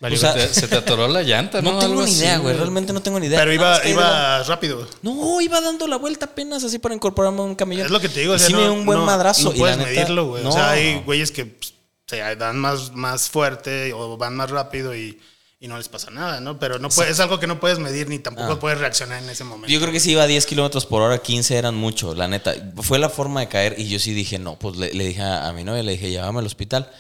[0.02, 1.74] O sea, se te atoró la llanta, ¿no?
[1.74, 2.56] no tengo Algo ni idea, güey.
[2.56, 3.39] Realmente no tengo ni idea.
[3.39, 4.88] Pero iba, iba rápido.
[5.02, 7.82] No, iba dando la vuelta apenas así para incorporarme a un camión.
[7.86, 9.06] Es lo que te digo, o Y sea, sí no, me dio un buen no-
[9.06, 9.50] madrazo.
[9.50, 10.43] No y puedes la neta, medirlo, güey.
[10.43, 10.50] no.
[10.50, 11.74] O sea, hay güeyes que pues,
[12.08, 15.20] se dan más, más fuerte o van más rápido y,
[15.60, 16.60] y no les pasa nada, ¿no?
[16.60, 18.60] Pero no puede- es algo que no puedes medir ni tampoco Ah.
[18.60, 19.70] puedes reaccionar en ese momento.
[19.70, 22.54] Yo creo que si iba a 10 kilómetros por hora, 15 eran mucho, la neta.
[22.84, 25.48] Fue la forma de caer y yo sí dije, no, pues le, le dije a,
[25.48, 26.91] a mi novia, le dije, llévame al hospital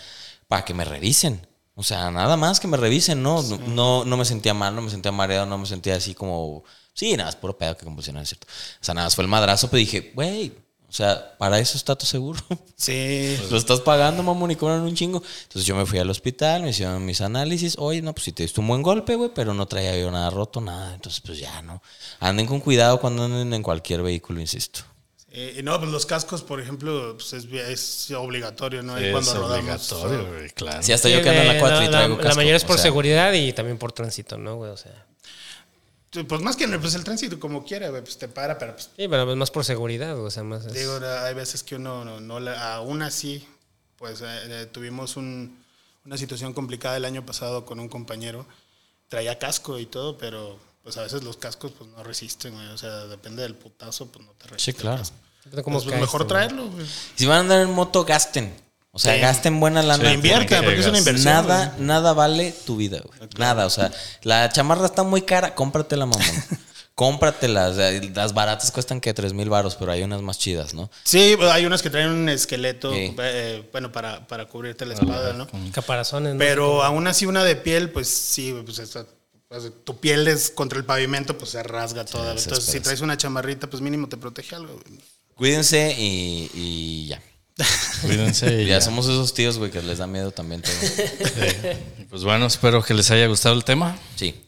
[0.47, 1.45] para que me revisen.
[1.75, 3.43] O sea, nada más que me revisen, ¿no?
[3.67, 6.63] No, no me sentía mal, no me sentía mareado, no me sentía así como...
[6.93, 8.47] Sí, nada, es puro pedo que convulsionar, es cierto.
[8.47, 10.53] O sea, nada, fue el madrazo, pero dije, güey,
[10.87, 12.39] o sea, para eso está tu seguro.
[12.77, 13.37] Sí.
[13.49, 15.23] Lo estás pagando, mamón, y cobran un chingo.
[15.43, 17.77] Entonces yo me fui al hospital, me hicieron mis análisis.
[17.79, 20.29] Oye, no, pues si te diste un buen golpe, güey, pero no traía yo nada
[20.29, 20.93] roto, nada.
[20.93, 21.81] Entonces, pues ya, ¿no?
[22.19, 24.81] Anden con cuidado cuando anden en cualquier vehículo, insisto.
[25.37, 28.97] Eh, y no, pues los cascos, por ejemplo, pues es, es obligatorio, ¿no?
[28.99, 29.91] Y Es cuando rodamos.
[29.91, 30.81] obligatorio, güey, claro.
[30.81, 32.35] Sí, hasta yo que ando en la 4 y la, traigo la casco.
[32.37, 34.71] mayoría es o por sea, seguridad y también por tránsito, ¿no, güey?
[34.71, 35.05] O sea,
[36.29, 39.07] Pues más que pues el tránsito como quiera, güey, pues te para, pero pues sí,
[39.09, 40.65] pero más por seguridad, o sea, más.
[40.65, 43.45] es- digo, hay veces que uno no, no le- aún así,
[43.97, 45.61] pues eh, eh, tuvimos un-
[46.05, 48.45] una situación complicada el año pasado con un compañero,
[49.09, 52.77] traía casco y todo, pero pues a veces los cascos pues no resisten, güey, o
[52.77, 54.71] sea, depende del putazo, pues no te resiste.
[54.71, 54.99] el claro.
[54.99, 55.17] casco.
[55.63, 56.85] Cómo Pues, caes, mejor traerlo, güey.
[57.15, 58.53] Si van a andar en moto, gasten.
[58.91, 59.19] O sea, Sí.
[59.21, 60.07] gasten buena lana.
[60.09, 61.33] Sí, inviertan, porque es una inversión.
[61.33, 61.85] Nada, güey.
[61.87, 63.29] nada vale tu vida, güey.
[63.37, 63.91] Nada, o sea,
[64.23, 66.21] la chamarra está muy cara, cómpratela, mamón.
[66.95, 67.75] cómpratelas.
[68.15, 70.89] Las baratas cuestan que 3 mil baros, pero hay unas más chidas, ¿no?
[71.03, 73.13] Sí, hay unas que traen un esqueleto, Sí.
[73.19, 75.47] eh, bueno, para, para cubrirte la espada, ¿no?
[75.73, 76.33] Caparazones.
[76.33, 76.39] ¿no?
[76.39, 79.05] Pero aún así una de piel, pues sí, pues esa-
[79.49, 82.31] pues, tu piel es contra el pavimento, pues se rasga toda.
[82.31, 84.79] Entonces, si traes una chamarrita, pues mínimo te protege algo.
[85.35, 87.21] Cuídense y, y ya.
[88.01, 88.81] Cuídense y Ya ya.
[88.81, 90.73] somos esos tíos, güey, que les da miedo también todo.
[90.73, 92.05] Sí.
[92.09, 93.97] Pues bueno, espero que les haya gustado el tema.
[94.15, 94.43] Sí.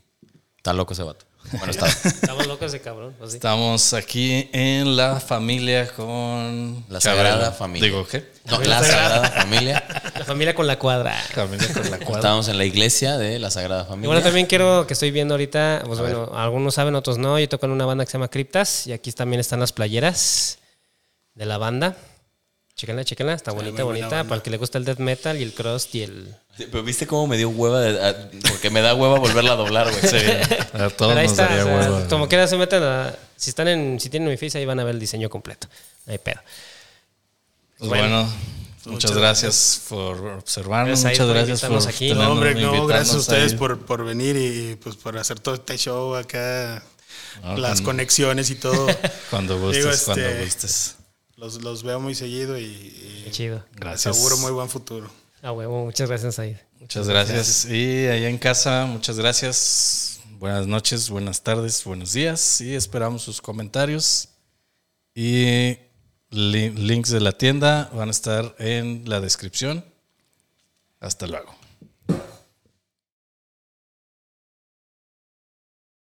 [0.58, 1.26] Está loco ese vato.
[1.52, 1.88] Bueno, está.
[2.06, 3.16] Estamos locos de cabrón.
[3.18, 3.38] pues sí.
[3.38, 7.00] Estamos aquí en la familia con La.
[7.00, 7.88] Sagrada Familia.
[7.88, 8.26] Digo, ¿qué?
[8.46, 10.12] No, la Sagrada Familia.
[10.18, 11.16] La familia con la cuadra.
[11.34, 12.16] Familia con la cuadra.
[12.18, 14.08] Estábamos en la iglesia de la Sagrada Y Familia.
[14.08, 17.40] bueno, también quiero que estoy viendo ahorita, pues A bueno, algunos saben, otros no.
[17.40, 20.60] Yo toco en una banda que se llama Criptas y aquí también están las playeras
[21.38, 21.96] de la banda.
[22.76, 24.24] Chéquenla, chéquenla, está bonita, bonita.
[24.26, 26.36] Para el que le gusta el death metal y el crust y el.
[26.58, 29.56] Sí, Pero viste cómo me dio hueva, de- a- porque me da hueva volverla a
[29.56, 30.02] doblar, güey.
[30.02, 30.18] Sí,
[30.74, 32.08] a todos Pero ahí nos está, daría o sea, hueva.
[32.08, 33.16] como quiera se meten a.
[33.36, 35.68] Si están en, si tienen mi face, ahí van a ver el diseño completo.
[36.06, 36.40] No hay pedo.
[37.80, 38.24] Pues Bueno.
[38.24, 38.34] bueno,
[38.86, 41.02] muchas gracias por observarnos.
[41.02, 42.14] Gracias a Muchas gracias por aquí.
[42.14, 45.78] No, hombre, no, gracias a ustedes por, por venir y pues por hacer todo este
[45.78, 46.84] show acá,
[47.44, 48.88] No, las cuando- conexiones y todo.
[49.32, 50.96] Cuando gustes, Digo, este, cuando gustes.
[51.38, 53.64] Los, los veo muy seguido y, y Qué chido.
[53.76, 54.16] Gracias.
[54.18, 55.10] auguro muy buen futuro.
[55.42, 56.58] A huevo, muchas gracias, Aid.
[56.80, 57.66] Muchas gracias.
[57.66, 60.20] Y allá en casa, muchas gracias.
[60.40, 62.60] Buenas noches, buenas tardes, buenos días.
[62.62, 64.30] Y esperamos sus comentarios.
[65.16, 65.78] Y
[66.30, 69.84] li- links de la tienda van a estar en la descripción.
[71.00, 71.56] Hasta luego.